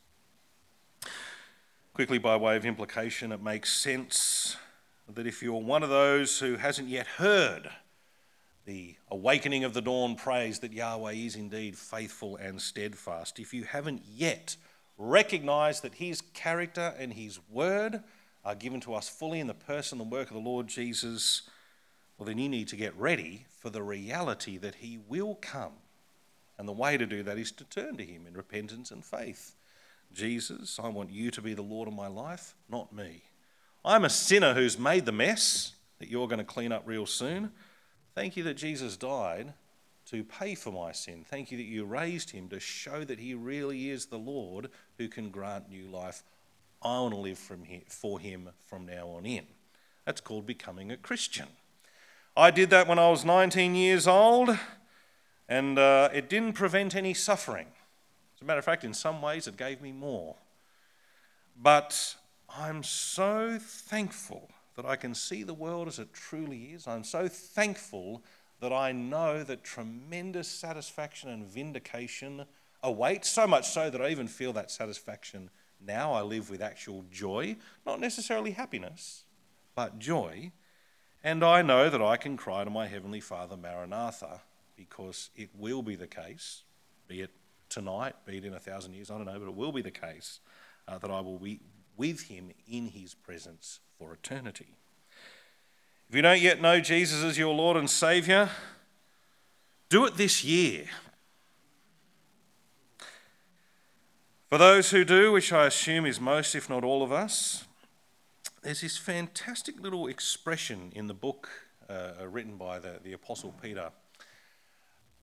Quickly, 1.98 2.18
by 2.18 2.36
way 2.36 2.54
of 2.54 2.64
implication, 2.64 3.32
it 3.32 3.42
makes 3.42 3.72
sense 3.72 4.56
that 5.12 5.26
if 5.26 5.42
you're 5.42 5.60
one 5.60 5.82
of 5.82 5.88
those 5.88 6.38
who 6.38 6.54
hasn't 6.54 6.86
yet 6.86 7.08
heard 7.08 7.68
the 8.66 8.94
awakening 9.10 9.64
of 9.64 9.74
the 9.74 9.80
dawn 9.80 10.14
praise 10.14 10.60
that 10.60 10.72
Yahweh 10.72 11.14
is 11.14 11.34
indeed 11.34 11.76
faithful 11.76 12.36
and 12.36 12.62
steadfast, 12.62 13.40
if 13.40 13.52
you 13.52 13.64
haven't 13.64 14.02
yet 14.08 14.54
recognized 14.96 15.82
that 15.82 15.94
His 15.94 16.20
character 16.34 16.94
and 17.00 17.14
His 17.14 17.40
word 17.50 18.04
are 18.44 18.54
given 18.54 18.78
to 18.82 18.94
us 18.94 19.08
fully 19.08 19.40
in 19.40 19.48
the 19.48 19.52
person 19.52 20.00
and 20.00 20.08
work 20.08 20.28
of 20.28 20.34
the 20.34 20.48
Lord 20.48 20.68
Jesus, 20.68 21.50
well, 22.16 22.26
then 22.26 22.38
you 22.38 22.48
need 22.48 22.68
to 22.68 22.76
get 22.76 22.96
ready 22.96 23.46
for 23.58 23.70
the 23.70 23.82
reality 23.82 24.56
that 24.56 24.76
He 24.76 25.00
will 25.08 25.34
come. 25.34 25.72
And 26.58 26.68
the 26.68 26.72
way 26.72 26.96
to 26.96 27.06
do 27.06 27.24
that 27.24 27.38
is 27.38 27.50
to 27.50 27.64
turn 27.64 27.96
to 27.96 28.04
Him 28.06 28.24
in 28.24 28.34
repentance 28.34 28.92
and 28.92 29.04
faith. 29.04 29.56
Jesus, 30.12 30.78
I 30.82 30.88
want 30.88 31.10
you 31.10 31.30
to 31.30 31.42
be 31.42 31.54
the 31.54 31.62
Lord 31.62 31.88
of 31.88 31.94
my 31.94 32.08
life, 32.08 32.54
not 32.68 32.92
me. 32.92 33.22
I'm 33.84 34.04
a 34.04 34.10
sinner 34.10 34.54
who's 34.54 34.78
made 34.78 35.06
the 35.06 35.12
mess 35.12 35.72
that 35.98 36.08
you're 36.08 36.28
going 36.28 36.38
to 36.38 36.44
clean 36.44 36.72
up 36.72 36.82
real 36.86 37.06
soon. 37.06 37.52
Thank 38.14 38.36
you 38.36 38.42
that 38.44 38.54
Jesus 38.54 38.96
died 38.96 39.54
to 40.06 40.24
pay 40.24 40.54
for 40.54 40.72
my 40.72 40.92
sin. 40.92 41.24
Thank 41.28 41.52
you 41.52 41.58
that 41.58 41.64
you 41.64 41.84
raised 41.84 42.30
him 42.30 42.48
to 42.48 42.58
show 42.58 43.04
that 43.04 43.18
he 43.18 43.34
really 43.34 43.90
is 43.90 44.06
the 44.06 44.18
Lord 44.18 44.70
who 44.96 45.08
can 45.08 45.30
grant 45.30 45.68
new 45.68 45.86
life. 45.86 46.22
I 46.82 47.00
want 47.00 47.14
to 47.14 47.20
live 47.20 47.38
from 47.38 47.64
him, 47.64 47.82
for 47.88 48.18
him 48.18 48.50
from 48.66 48.86
now 48.86 49.08
on 49.08 49.26
in. 49.26 49.44
That's 50.04 50.20
called 50.20 50.46
becoming 50.46 50.90
a 50.90 50.96
Christian. 50.96 51.48
I 52.36 52.50
did 52.50 52.70
that 52.70 52.86
when 52.86 52.98
I 52.98 53.10
was 53.10 53.24
19 53.24 53.74
years 53.74 54.06
old, 54.06 54.56
and 55.48 55.78
uh, 55.78 56.08
it 56.12 56.30
didn't 56.30 56.54
prevent 56.54 56.94
any 56.94 57.12
suffering. 57.12 57.66
As 58.38 58.42
a 58.42 58.44
matter 58.44 58.60
of 58.60 58.64
fact, 58.64 58.84
in 58.84 58.94
some 58.94 59.20
ways, 59.20 59.48
it 59.48 59.56
gave 59.56 59.82
me 59.82 59.90
more. 59.90 60.36
But 61.60 62.14
I'm 62.48 62.84
so 62.84 63.58
thankful 63.60 64.48
that 64.76 64.86
I 64.86 64.94
can 64.94 65.12
see 65.12 65.42
the 65.42 65.54
world 65.54 65.88
as 65.88 65.98
it 65.98 66.14
truly 66.14 66.66
is. 66.66 66.86
I'm 66.86 67.02
so 67.02 67.26
thankful 67.26 68.22
that 68.60 68.72
I 68.72 68.92
know 68.92 69.42
that 69.42 69.64
tremendous 69.64 70.46
satisfaction 70.46 71.30
and 71.30 71.44
vindication 71.44 72.44
await, 72.80 73.24
so 73.24 73.44
much 73.44 73.66
so 73.66 73.90
that 73.90 74.00
I 74.00 74.10
even 74.10 74.28
feel 74.28 74.52
that 74.52 74.70
satisfaction 74.70 75.50
now. 75.84 76.12
I 76.12 76.22
live 76.22 76.48
with 76.48 76.62
actual 76.62 77.04
joy, 77.10 77.56
not 77.84 77.98
necessarily 77.98 78.52
happiness, 78.52 79.24
but 79.74 79.98
joy. 79.98 80.52
And 81.24 81.42
I 81.42 81.62
know 81.62 81.90
that 81.90 82.00
I 82.00 82.16
can 82.16 82.36
cry 82.36 82.62
to 82.62 82.70
my 82.70 82.86
Heavenly 82.86 83.20
Father, 83.20 83.56
Maranatha, 83.56 84.42
because 84.76 85.30
it 85.34 85.50
will 85.58 85.82
be 85.82 85.96
the 85.96 86.06
case, 86.06 86.62
be 87.08 87.22
it 87.22 87.30
tonight, 87.68 88.14
be 88.26 88.38
it 88.38 88.44
in 88.44 88.54
a 88.54 88.58
thousand 88.58 88.94
years, 88.94 89.10
I 89.10 89.16
don't 89.16 89.26
know, 89.26 89.38
but 89.38 89.48
it 89.48 89.54
will 89.54 89.72
be 89.72 89.82
the 89.82 89.90
case 89.90 90.40
uh, 90.86 90.98
that 90.98 91.10
I 91.10 91.20
will 91.20 91.38
be 91.38 91.60
with 91.96 92.22
him 92.22 92.50
in 92.70 92.88
his 92.88 93.14
presence 93.14 93.80
for 93.98 94.12
eternity. 94.12 94.74
If 96.08 96.16
you 96.16 96.22
don't 96.22 96.40
yet 96.40 96.62
know 96.62 96.80
Jesus 96.80 97.22
as 97.22 97.36
your 97.36 97.54
Lord 97.54 97.76
and 97.76 97.90
Saviour, 97.90 98.48
do 99.88 100.06
it 100.06 100.16
this 100.16 100.42
year. 100.42 100.86
For 104.48 104.56
those 104.56 104.90
who 104.90 105.04
do, 105.04 105.32
which 105.32 105.52
I 105.52 105.66
assume 105.66 106.06
is 106.06 106.20
most, 106.20 106.54
if 106.54 106.70
not 106.70 106.82
all 106.82 107.02
of 107.02 107.12
us, 107.12 107.66
there's 108.62 108.80
this 108.80 108.96
fantastic 108.96 109.80
little 109.80 110.06
expression 110.06 110.90
in 110.94 111.06
the 111.06 111.14
book 111.14 111.50
uh, 111.90 112.26
written 112.26 112.56
by 112.56 112.78
the, 112.78 112.98
the 113.02 113.12
Apostle 113.12 113.54
Peter 113.62 113.90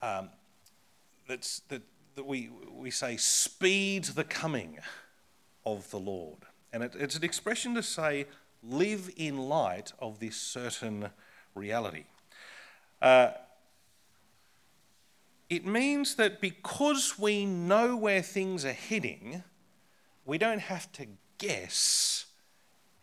um, 0.02 0.30
that's, 1.28 1.62
that 1.70 1.82
that 2.16 2.26
we, 2.26 2.50
we 2.72 2.92
say, 2.92 3.18
speed 3.18 4.06
the 4.06 4.24
coming 4.24 4.80
of 5.66 5.90
the 5.92 6.00
Lord. 6.00 6.40
And 6.72 6.84
it, 6.84 6.94
it's 6.98 7.16
an 7.16 7.24
expression 7.24 7.76
to 7.76 7.84
say, 7.84 8.26
live 8.64 9.10
in 9.16 9.38
light 9.38 9.94
of 10.00 10.20
this 10.20 10.36
certain 10.36 11.10
reality. 11.54 12.06
Uh, 13.02 13.32
it 15.50 15.66
means 15.66 16.16
that 16.16 16.42
because 16.42 17.20
we 17.20 17.46
know 17.46 17.96
where 17.96 18.22
things 18.22 18.66
are 18.66 18.74
heading, 18.74 19.44
we 20.26 20.38
don't 20.38 20.60
have 20.60 20.92
to 20.94 21.06
guess 21.38 22.26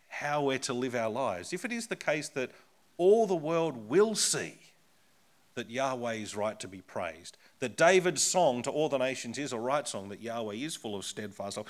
how 0.07 0.43
we're 0.43 0.59
to 0.59 0.73
live 0.73 0.95
our 0.95 1.09
lives. 1.09 1.53
If 1.53 1.63
it 1.65 1.71
is 1.71 1.87
the 1.87 1.95
case 1.95 2.29
that 2.29 2.51
all 2.97 3.25
the 3.25 3.35
world 3.35 3.89
will 3.89 4.15
see 4.15 4.57
that 5.55 5.69
Yahweh 5.69 6.13
is 6.13 6.35
right 6.35 6.59
to 6.59 6.67
be 6.67 6.81
praised, 6.81 7.37
that 7.63 7.77
David's 7.77 8.21
song 8.21 8.61
to 8.61 8.69
all 8.69 8.89
the 8.89 8.97
nations 8.97 9.37
is 9.37 9.53
a 9.53 9.57
right 9.57 9.87
song, 9.87 10.09
that 10.09 10.21
Yahweh 10.21 10.55
is 10.55 10.75
full 10.75 10.97
of 10.97 11.05
steadfast 11.05 11.55
love. 11.55 11.65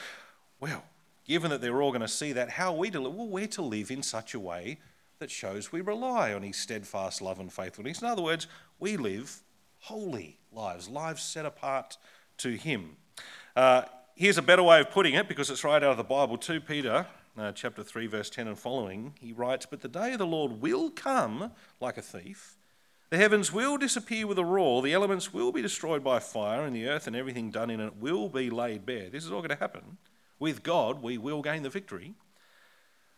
Well, 0.59 0.83
given 1.23 1.51
that 1.51 1.61
they're 1.61 1.83
all 1.83 1.91
going 1.91 2.01
to 2.01 2.07
see 2.07 2.31
that, 2.33 2.49
how 2.49 2.73
are 2.73 2.79
we 2.79 2.89
to 2.89 2.99
live? 2.99 3.13
Well, 3.13 3.27
we're 3.27 3.45
to 3.45 3.61
live 3.61 3.91
in 3.91 4.01
such 4.01 4.33
a 4.33 4.39
way 4.39 4.79
that 5.19 5.29
shows 5.29 5.71
we 5.71 5.81
rely 5.81 6.33
on 6.33 6.41
his 6.41 6.57
steadfast 6.57 7.21
love 7.21 7.39
and 7.39 7.53
faithfulness. 7.53 8.01
In 8.01 8.07
other 8.07 8.23
words, 8.23 8.47
we 8.79 8.97
live 8.97 9.41
holy 9.81 10.39
lives, 10.51 10.89
lives 10.89 11.21
set 11.21 11.45
apart 11.45 11.97
to 12.37 12.57
him. 12.57 12.97
Uh, 13.55 13.83
here's 14.15 14.39
a 14.39 14.41
better 14.41 14.63
way 14.63 14.79
of 14.81 14.89
putting 14.89 15.13
it 15.13 15.27
because 15.27 15.51
it's 15.51 15.63
right 15.63 15.83
out 15.83 15.91
of 15.91 15.97
the 15.97 16.03
Bible, 16.03 16.39
2 16.39 16.59
Peter 16.61 17.05
uh, 17.37 17.51
chapter 17.51 17.83
3, 17.83 18.07
verse 18.07 18.31
10 18.31 18.47
and 18.47 18.57
following. 18.57 19.13
He 19.19 19.31
writes, 19.31 19.67
But 19.67 19.81
the 19.81 19.87
day 19.87 20.13
of 20.13 20.17
the 20.17 20.25
Lord 20.25 20.59
will 20.59 20.89
come 20.89 21.51
like 21.79 21.99
a 21.99 22.01
thief 22.01 22.57
the 23.13 23.19
heavens 23.19 23.53
will 23.53 23.77
disappear 23.77 24.25
with 24.25 24.39
a 24.39 24.43
roar, 24.43 24.81
the 24.81 24.91
elements 24.91 25.31
will 25.31 25.51
be 25.51 25.61
destroyed 25.61 26.03
by 26.03 26.17
fire, 26.17 26.65
and 26.65 26.75
the 26.75 26.87
earth 26.87 27.05
and 27.05 27.15
everything 27.15 27.51
done 27.51 27.69
in 27.69 27.79
it 27.79 27.97
will 27.97 28.27
be 28.27 28.49
laid 28.49 28.87
bare. 28.87 29.07
This 29.07 29.23
is 29.23 29.31
all 29.31 29.41
going 29.41 29.49
to 29.49 29.55
happen. 29.55 29.99
With 30.39 30.63
God, 30.63 31.03
we 31.03 31.19
will 31.19 31.43
gain 31.43 31.61
the 31.61 31.69
victory. 31.69 32.15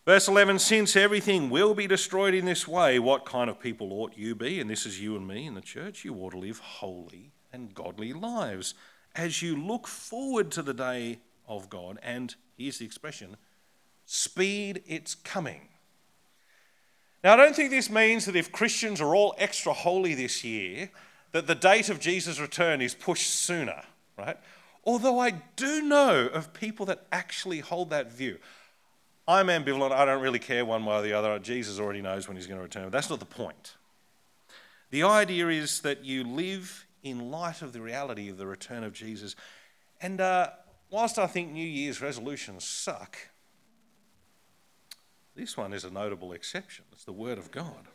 Verse 0.05 0.27
11 0.27 0.59
Since 0.59 0.97
everything 0.97 1.49
will 1.49 1.73
be 1.73 1.87
destroyed 1.87 2.33
in 2.33 2.43
this 2.43 2.67
way, 2.67 2.99
what 2.99 3.23
kind 3.23 3.49
of 3.49 3.57
people 3.57 3.93
ought 3.93 4.17
you 4.17 4.35
be? 4.35 4.59
And 4.59 4.69
this 4.69 4.85
is 4.85 4.99
you 4.99 5.15
and 5.15 5.25
me 5.25 5.47
in 5.47 5.55
the 5.55 5.61
church. 5.61 6.03
You 6.03 6.13
ought 6.15 6.31
to 6.31 6.39
live 6.39 6.59
holy 6.59 7.31
and 7.53 7.73
godly 7.73 8.11
lives 8.11 8.73
as 9.15 9.41
you 9.41 9.55
look 9.55 9.87
forward 9.87 10.51
to 10.51 10.61
the 10.61 10.73
day 10.73 11.19
of 11.47 11.69
God. 11.69 11.99
And 12.03 12.35
here's 12.57 12.79
the 12.79 12.85
expression 12.85 13.37
speed 14.05 14.83
its 14.85 15.15
coming. 15.15 15.69
Now, 17.25 17.33
I 17.33 17.37
don't 17.37 17.55
think 17.55 17.71
this 17.71 17.89
means 17.89 18.25
that 18.25 18.35
if 18.35 18.51
Christians 18.51 19.01
are 19.01 19.15
all 19.15 19.33
extra 19.39 19.73
holy 19.73 20.13
this 20.13 20.43
year, 20.43 20.91
that 21.31 21.47
the 21.47 21.55
date 21.55 21.89
of 21.89 21.99
Jesus' 21.99 22.39
return 22.39 22.81
is 22.83 22.93
pushed 22.93 23.27
sooner, 23.27 23.81
right? 24.15 24.37
Although 24.83 25.17
I 25.17 25.31
do 25.55 25.81
know 25.81 26.27
of 26.27 26.53
people 26.53 26.85
that 26.85 27.07
actually 27.11 27.61
hold 27.61 27.89
that 27.89 28.11
view. 28.11 28.37
I'm 29.27 29.47
ambivalent. 29.47 29.91
I 29.91 30.05
don't 30.05 30.21
really 30.21 30.37
care 30.37 30.65
one 30.65 30.85
way 30.85 30.97
or 30.97 31.01
the 31.01 31.13
other. 31.13 31.39
Jesus 31.39 31.79
already 31.79 32.03
knows 32.03 32.27
when 32.27 32.37
he's 32.37 32.45
going 32.45 32.59
to 32.59 32.63
return. 32.63 32.91
That's 32.91 33.09
not 33.09 33.17
the 33.17 33.25
point. 33.25 33.73
The 34.91 35.01
idea 35.01 35.47
is 35.47 35.81
that 35.81 36.05
you 36.05 36.23
live 36.25 36.85
in 37.01 37.31
light 37.31 37.63
of 37.63 37.73
the 37.73 37.81
reality 37.81 38.29
of 38.29 38.37
the 38.37 38.45
return 38.45 38.83
of 38.83 38.93
Jesus. 38.93 39.35
And 39.99 40.21
uh, 40.21 40.51
whilst 40.91 41.17
I 41.17 41.25
think 41.25 41.51
New 41.51 41.67
Year's 41.67 42.01
resolutions 42.01 42.65
suck, 42.65 43.17
this 45.35 45.57
one 45.57 45.73
is 45.73 45.83
a 45.83 45.89
notable 45.89 46.31
exception. 46.31 46.85
It's 46.91 47.03
the 47.03 47.11
Word 47.11 47.37
of 47.37 47.51
God. 47.51 47.87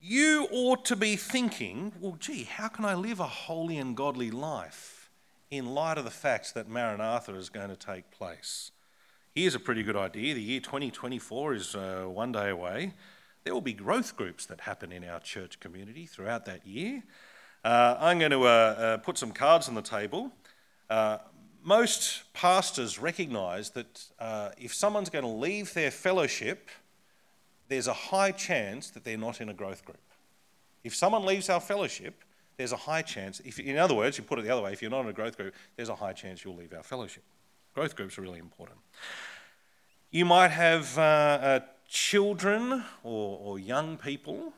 You 0.00 0.48
ought 0.50 0.86
to 0.86 0.96
be 0.96 1.16
thinking, 1.16 1.92
well, 2.00 2.16
gee, 2.18 2.44
how 2.44 2.68
can 2.68 2.86
I 2.86 2.94
live 2.94 3.20
a 3.20 3.26
holy 3.26 3.76
and 3.76 3.94
godly 3.94 4.30
life 4.30 5.10
in 5.50 5.66
light 5.66 5.98
of 5.98 6.04
the 6.04 6.10
fact 6.10 6.54
that 6.54 6.68
Maranatha 6.68 7.34
is 7.34 7.50
going 7.50 7.68
to 7.68 7.76
take 7.76 8.10
place? 8.10 8.70
Here's 9.34 9.54
a 9.54 9.60
pretty 9.60 9.82
good 9.82 9.96
idea. 9.96 10.34
The 10.34 10.42
year 10.42 10.60
2024 10.60 11.54
is 11.54 11.74
uh, 11.74 12.04
one 12.06 12.32
day 12.32 12.48
away. 12.48 12.94
There 13.44 13.52
will 13.52 13.60
be 13.60 13.74
growth 13.74 14.16
groups 14.16 14.46
that 14.46 14.62
happen 14.62 14.92
in 14.92 15.04
our 15.04 15.20
church 15.20 15.60
community 15.60 16.06
throughout 16.06 16.46
that 16.46 16.66
year. 16.66 17.02
Uh, 17.62 17.96
I'm 18.00 18.18
going 18.18 18.30
to 18.30 18.44
uh, 18.44 18.46
uh 18.46 18.96
put 18.98 19.18
some 19.18 19.32
cards 19.32 19.68
on 19.68 19.74
the 19.74 19.82
table. 19.82 20.32
Most 21.62 22.32
pastors 22.32 22.98
recognise 22.98 23.70
that 23.70 24.04
uh, 24.18 24.50
if 24.58 24.74
someone's 24.74 25.10
going 25.10 25.24
to 25.24 25.30
leave 25.30 25.74
their 25.74 25.90
fellowship, 25.90 26.70
there's 27.68 27.86
a 27.86 27.92
high 27.92 28.32
chance 28.32 28.90
that 28.90 29.04
they're 29.04 29.18
not 29.18 29.40
in 29.40 29.48
a 29.48 29.54
growth 29.54 29.84
group. 29.84 30.00
If 30.82 30.94
someone 30.94 31.24
leaves 31.24 31.50
our 31.50 31.60
fellowship, 31.60 32.24
there's 32.56 32.72
a 32.72 32.76
high 32.76 33.02
chance, 33.02 33.40
if, 33.40 33.58
in 33.58 33.78
other 33.78 33.94
words, 33.94 34.18
you 34.18 34.24
put 34.24 34.38
it 34.38 34.42
the 34.42 34.50
other 34.50 34.62
way, 34.62 34.72
if 34.72 34.82
you're 34.82 34.90
not 34.90 35.00
in 35.02 35.08
a 35.08 35.12
growth 35.12 35.36
group, 35.36 35.54
there's 35.76 35.88
a 35.88 35.94
high 35.94 36.12
chance 36.12 36.44
you'll 36.44 36.56
leave 36.56 36.74
our 36.74 36.82
fellowship. 36.82 37.22
Growth 37.74 37.96
groups 37.96 38.18
are 38.18 38.22
really 38.22 38.38
important. 38.38 38.78
You 40.10 40.24
might 40.24 40.50
have 40.50 40.98
uh, 40.98 41.00
uh, 41.00 41.60
children 41.88 42.84
or, 43.02 43.38
or, 43.42 43.58
young 43.58 43.96
people. 43.96 44.52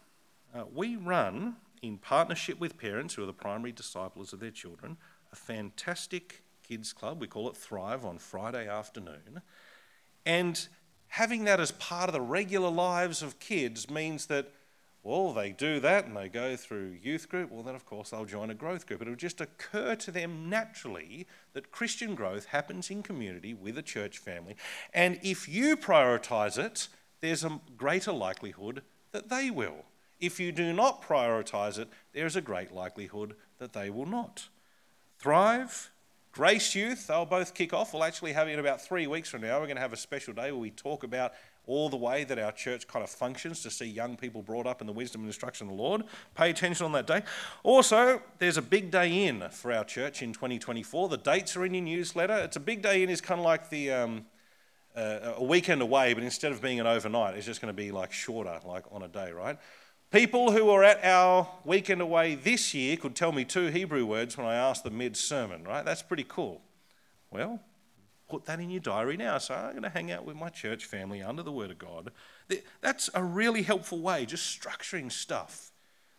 Uh, 0.54 0.64
we 0.74 0.96
run, 0.96 1.56
in 1.82 1.98
partnership 1.98 2.58
with 2.58 2.78
parents 2.78 3.14
who 3.14 3.22
are 3.22 3.26
the 3.26 3.32
primary 3.32 3.72
disciples 3.72 4.32
of 4.32 4.40
their 4.40 4.50
children, 4.50 4.96
a 5.32 5.36
fantastic 5.36 6.42
kids 6.62 6.92
club. 6.92 7.20
We 7.20 7.26
call 7.26 7.48
it 7.48 7.56
Thrive 7.56 8.04
on 8.04 8.18
Friday 8.18 8.68
afternoon. 8.68 9.42
And 10.24 10.68
having 11.08 11.44
that 11.44 11.60
as 11.60 11.72
part 11.72 12.08
of 12.08 12.12
the 12.12 12.20
regular 12.20 12.70
lives 12.70 13.22
of 13.22 13.38
kids 13.38 13.90
means 13.90 14.26
that 14.26 14.52
well, 15.04 15.32
they 15.32 15.50
do 15.50 15.80
that 15.80 16.06
and 16.06 16.16
they 16.16 16.28
go 16.28 16.54
through 16.54 16.96
youth 17.02 17.28
group. 17.28 17.50
Well, 17.50 17.64
then, 17.64 17.74
of 17.74 17.84
course, 17.84 18.10
they'll 18.10 18.24
join 18.24 18.50
a 18.50 18.54
growth 18.54 18.86
group. 18.86 19.02
It 19.02 19.08
will 19.08 19.16
just 19.16 19.40
occur 19.40 19.96
to 19.96 20.12
them 20.12 20.48
naturally 20.48 21.26
that 21.54 21.72
Christian 21.72 22.14
growth 22.14 22.46
happens 22.46 22.88
in 22.88 23.02
community 23.02 23.52
with 23.52 23.76
a 23.76 23.82
church 23.82 24.18
family. 24.18 24.54
And 24.94 25.18
if 25.22 25.48
you 25.48 25.76
prioritise 25.76 26.56
it, 26.56 26.86
there's 27.20 27.42
a 27.42 27.60
greater 27.76 28.12
likelihood 28.12 28.82
that 29.10 29.28
they 29.28 29.50
will. 29.50 29.86
If 30.20 30.38
you 30.38 30.52
do 30.52 30.72
not 30.72 31.02
prioritise 31.02 31.80
it, 31.80 31.88
there's 32.12 32.36
a 32.36 32.40
great 32.40 32.72
likelihood 32.72 33.34
that 33.58 33.72
they 33.72 33.90
will 33.90 34.06
not. 34.06 34.48
Thrive, 35.18 35.90
Grace 36.32 36.74
Youth, 36.74 37.08
they'll 37.08 37.26
both 37.26 37.52
kick 37.52 37.74
off. 37.74 37.92
We'll 37.92 38.04
actually 38.04 38.32
have 38.32 38.48
it 38.48 38.52
in 38.52 38.58
about 38.58 38.80
three 38.80 39.06
weeks 39.06 39.28
from 39.28 39.42
now. 39.42 39.60
We're 39.60 39.66
going 39.66 39.76
to 39.76 39.82
have 39.82 39.92
a 39.92 39.98
special 39.98 40.32
day 40.32 40.50
where 40.50 40.60
we 40.60 40.70
talk 40.70 41.04
about 41.04 41.34
all 41.66 41.90
the 41.90 41.96
way 41.96 42.24
that 42.24 42.38
our 42.38 42.52
church 42.52 42.88
kind 42.88 43.02
of 43.02 43.10
functions 43.10 43.62
to 43.62 43.70
see 43.70 43.84
young 43.84 44.16
people 44.16 44.40
brought 44.40 44.66
up 44.66 44.80
in 44.80 44.86
the 44.86 44.94
wisdom 44.94 45.20
and 45.20 45.28
instruction 45.28 45.68
of 45.68 45.76
the 45.76 45.82
Lord. 45.82 46.04
Pay 46.34 46.48
attention 46.48 46.86
on 46.86 46.92
that 46.92 47.06
day. 47.06 47.22
Also, 47.62 48.22
there's 48.38 48.56
a 48.56 48.62
big 48.62 48.90
day 48.90 49.26
in 49.26 49.46
for 49.50 49.72
our 49.72 49.84
church 49.84 50.22
in 50.22 50.32
2024. 50.32 51.10
The 51.10 51.18
dates 51.18 51.54
are 51.54 51.66
in 51.66 51.74
your 51.74 51.84
newsletter. 51.84 52.38
It's 52.38 52.56
a 52.56 52.60
big 52.60 52.80
day 52.80 53.02
in, 53.02 53.10
is 53.10 53.20
kind 53.20 53.38
of 53.38 53.44
like 53.44 53.68
the. 53.68 53.92
Um, 53.92 54.26
uh, 54.94 55.32
a 55.38 55.42
weekend 55.42 55.80
away, 55.80 56.12
but 56.12 56.22
instead 56.22 56.52
of 56.52 56.60
being 56.60 56.78
an 56.78 56.86
overnight, 56.86 57.34
it's 57.34 57.46
just 57.46 57.62
going 57.62 57.74
to 57.74 57.82
be 57.82 57.90
like 57.90 58.12
shorter, 58.12 58.60
like 58.66 58.84
on 58.92 59.02
a 59.02 59.08
day, 59.08 59.32
right? 59.32 59.58
People 60.12 60.52
who 60.52 60.66
were 60.66 60.84
at 60.84 61.02
our 61.02 61.48
weekend 61.64 62.02
away 62.02 62.34
this 62.34 62.74
year 62.74 62.98
could 62.98 63.16
tell 63.16 63.32
me 63.32 63.46
two 63.46 63.68
Hebrew 63.68 64.04
words 64.04 64.36
when 64.36 64.46
I 64.46 64.56
asked 64.56 64.84
them 64.84 64.98
mid 64.98 65.16
sermon, 65.16 65.64
right? 65.64 65.86
That's 65.86 66.02
pretty 66.02 66.26
cool. 66.28 66.60
Well, 67.30 67.60
put 68.28 68.44
that 68.44 68.60
in 68.60 68.68
your 68.68 68.80
diary 68.80 69.16
now. 69.16 69.38
So 69.38 69.54
I'm 69.54 69.70
going 69.70 69.84
to 69.84 69.88
hang 69.88 70.12
out 70.12 70.26
with 70.26 70.36
my 70.36 70.50
church 70.50 70.84
family 70.84 71.22
under 71.22 71.42
the 71.42 71.50
Word 71.50 71.70
of 71.70 71.78
God. 71.78 72.12
That's 72.82 73.08
a 73.14 73.24
really 73.24 73.62
helpful 73.62 74.00
way, 74.00 74.26
just 74.26 74.60
structuring 74.60 75.10
stuff 75.10 75.70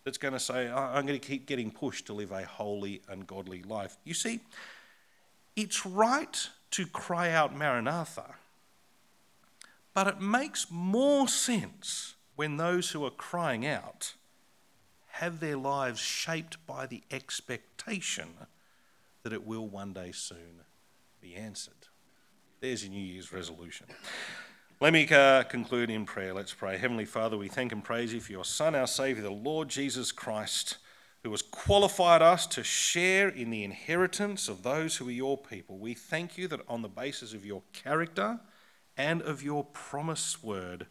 that's 0.04 0.18
going 0.18 0.34
to 0.34 0.40
say, 0.40 0.72
I'm 0.72 1.06
going 1.06 1.20
to 1.20 1.28
keep 1.28 1.46
getting 1.46 1.70
pushed 1.70 2.08
to 2.08 2.14
live 2.14 2.32
a 2.32 2.46
holy 2.46 3.04
and 3.08 3.28
godly 3.28 3.62
life. 3.62 3.96
You 4.04 4.16
see, 4.16 4.40
it's 5.56 5.86
right 5.86 6.50
to 6.72 6.88
cry 6.88 7.30
out 7.30 7.56
Maranatha, 7.56 8.34
but 9.94 10.08
it 10.08 10.20
makes 10.20 10.66
more 10.72 11.28
sense 11.28 12.13
when 12.36 12.58
those 12.58 12.92
who 12.92 13.06
are 13.06 13.12
crying 13.12 13.66
out 13.66 14.14
have 15.08 15.40
their 15.40 15.58
lives 15.58 16.00
shaped 16.00 16.66
by 16.66 16.88
the 16.88 17.04
expectation 17.12 18.30
that 19.22 19.34
it 19.34 19.46
will 19.46 19.68
one 19.68 19.94
day 19.94 20.12
soon 20.12 20.62
be 21.22 21.36
answered. 21.36 21.88
There's 22.60 22.84
your 22.84 22.94
New 22.94 23.04
Year's 23.04 23.32
resolution. 23.32 23.88
Let 24.80 24.92
me 24.92 25.08
uh, 25.10 25.44
conclude 25.44 25.90
in 25.90 26.06
prayer. 26.06 26.34
Let's 26.34 26.54
pray. 26.54 26.78
Heavenly 26.78 27.06
Father, 27.06 27.38
we 27.38 27.48
thank 27.48 27.72
and 27.72 27.84
praise 27.84 28.14
you 28.14 28.20
for 28.20 28.32
your 28.32 28.44
Son, 28.44 28.76
our 28.76 28.88
Saviour, 28.88 29.24
the 29.24 29.32
Lord 29.32 29.70
Jesus 29.70 30.12
Christ, 30.12 30.78
who 31.24 31.32
has 31.32 31.42
qualified 31.42 32.22
us 32.22 32.46
to 32.48 32.64
share 32.64 33.30
in 33.30 33.50
the 33.50 33.64
inheritance 33.64 34.50
of 34.50 34.64
those 34.64 34.98
who 34.98 35.08
are 35.08 35.12
your 35.12 35.38
people. 35.38 35.78
We 35.78 35.94
thank 35.94 36.38
you 36.38 36.48
that 36.50 36.60
on 36.68 36.82
the 36.82 36.90
basis 36.90 37.34
of 37.34 37.46
your 37.46 37.62
character 37.72 38.40
and 38.98 39.22
of 39.22 39.42
your 39.42 39.64
promised 39.64 40.44
word, 40.44 40.88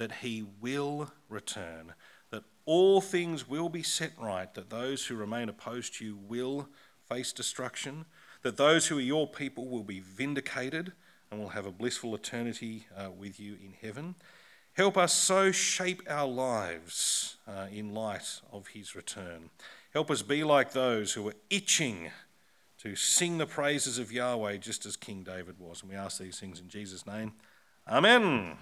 that 0.00 0.12
he 0.22 0.42
will 0.62 1.12
return, 1.28 1.92
that 2.30 2.42
all 2.64 3.02
things 3.02 3.46
will 3.46 3.68
be 3.68 3.82
set 3.82 4.12
right, 4.18 4.54
that 4.54 4.70
those 4.70 5.04
who 5.04 5.14
remain 5.14 5.50
opposed 5.50 5.94
to 5.94 6.06
you 6.06 6.16
will 6.16 6.70
face 7.06 7.34
destruction, 7.34 8.06
that 8.40 8.56
those 8.56 8.86
who 8.86 8.96
are 8.96 9.02
your 9.02 9.26
people 9.26 9.68
will 9.68 9.82
be 9.82 10.00
vindicated 10.00 10.92
and 11.30 11.38
we'll 11.38 11.50
have 11.50 11.66
a 11.66 11.70
blissful 11.70 12.14
eternity 12.14 12.86
uh, 12.96 13.10
with 13.10 13.38
you 13.38 13.58
in 13.62 13.74
heaven. 13.82 14.14
Help 14.72 14.96
us 14.96 15.12
so 15.12 15.52
shape 15.52 16.00
our 16.08 16.26
lives 16.26 17.36
uh, 17.46 17.66
in 17.70 17.92
light 17.92 18.40
of 18.50 18.68
his 18.68 18.96
return. 18.96 19.50
Help 19.92 20.10
us 20.10 20.22
be 20.22 20.42
like 20.42 20.72
those 20.72 21.12
who 21.12 21.28
are 21.28 21.34
itching 21.50 22.08
to 22.78 22.96
sing 22.96 23.36
the 23.36 23.44
praises 23.44 23.98
of 23.98 24.10
Yahweh 24.10 24.56
just 24.56 24.86
as 24.86 24.96
King 24.96 25.24
David 25.24 25.56
was. 25.58 25.82
And 25.82 25.90
we 25.90 25.96
ask 25.96 26.18
these 26.18 26.40
things 26.40 26.58
in 26.58 26.70
Jesus' 26.70 27.06
name. 27.06 27.34
Amen. 27.86 28.56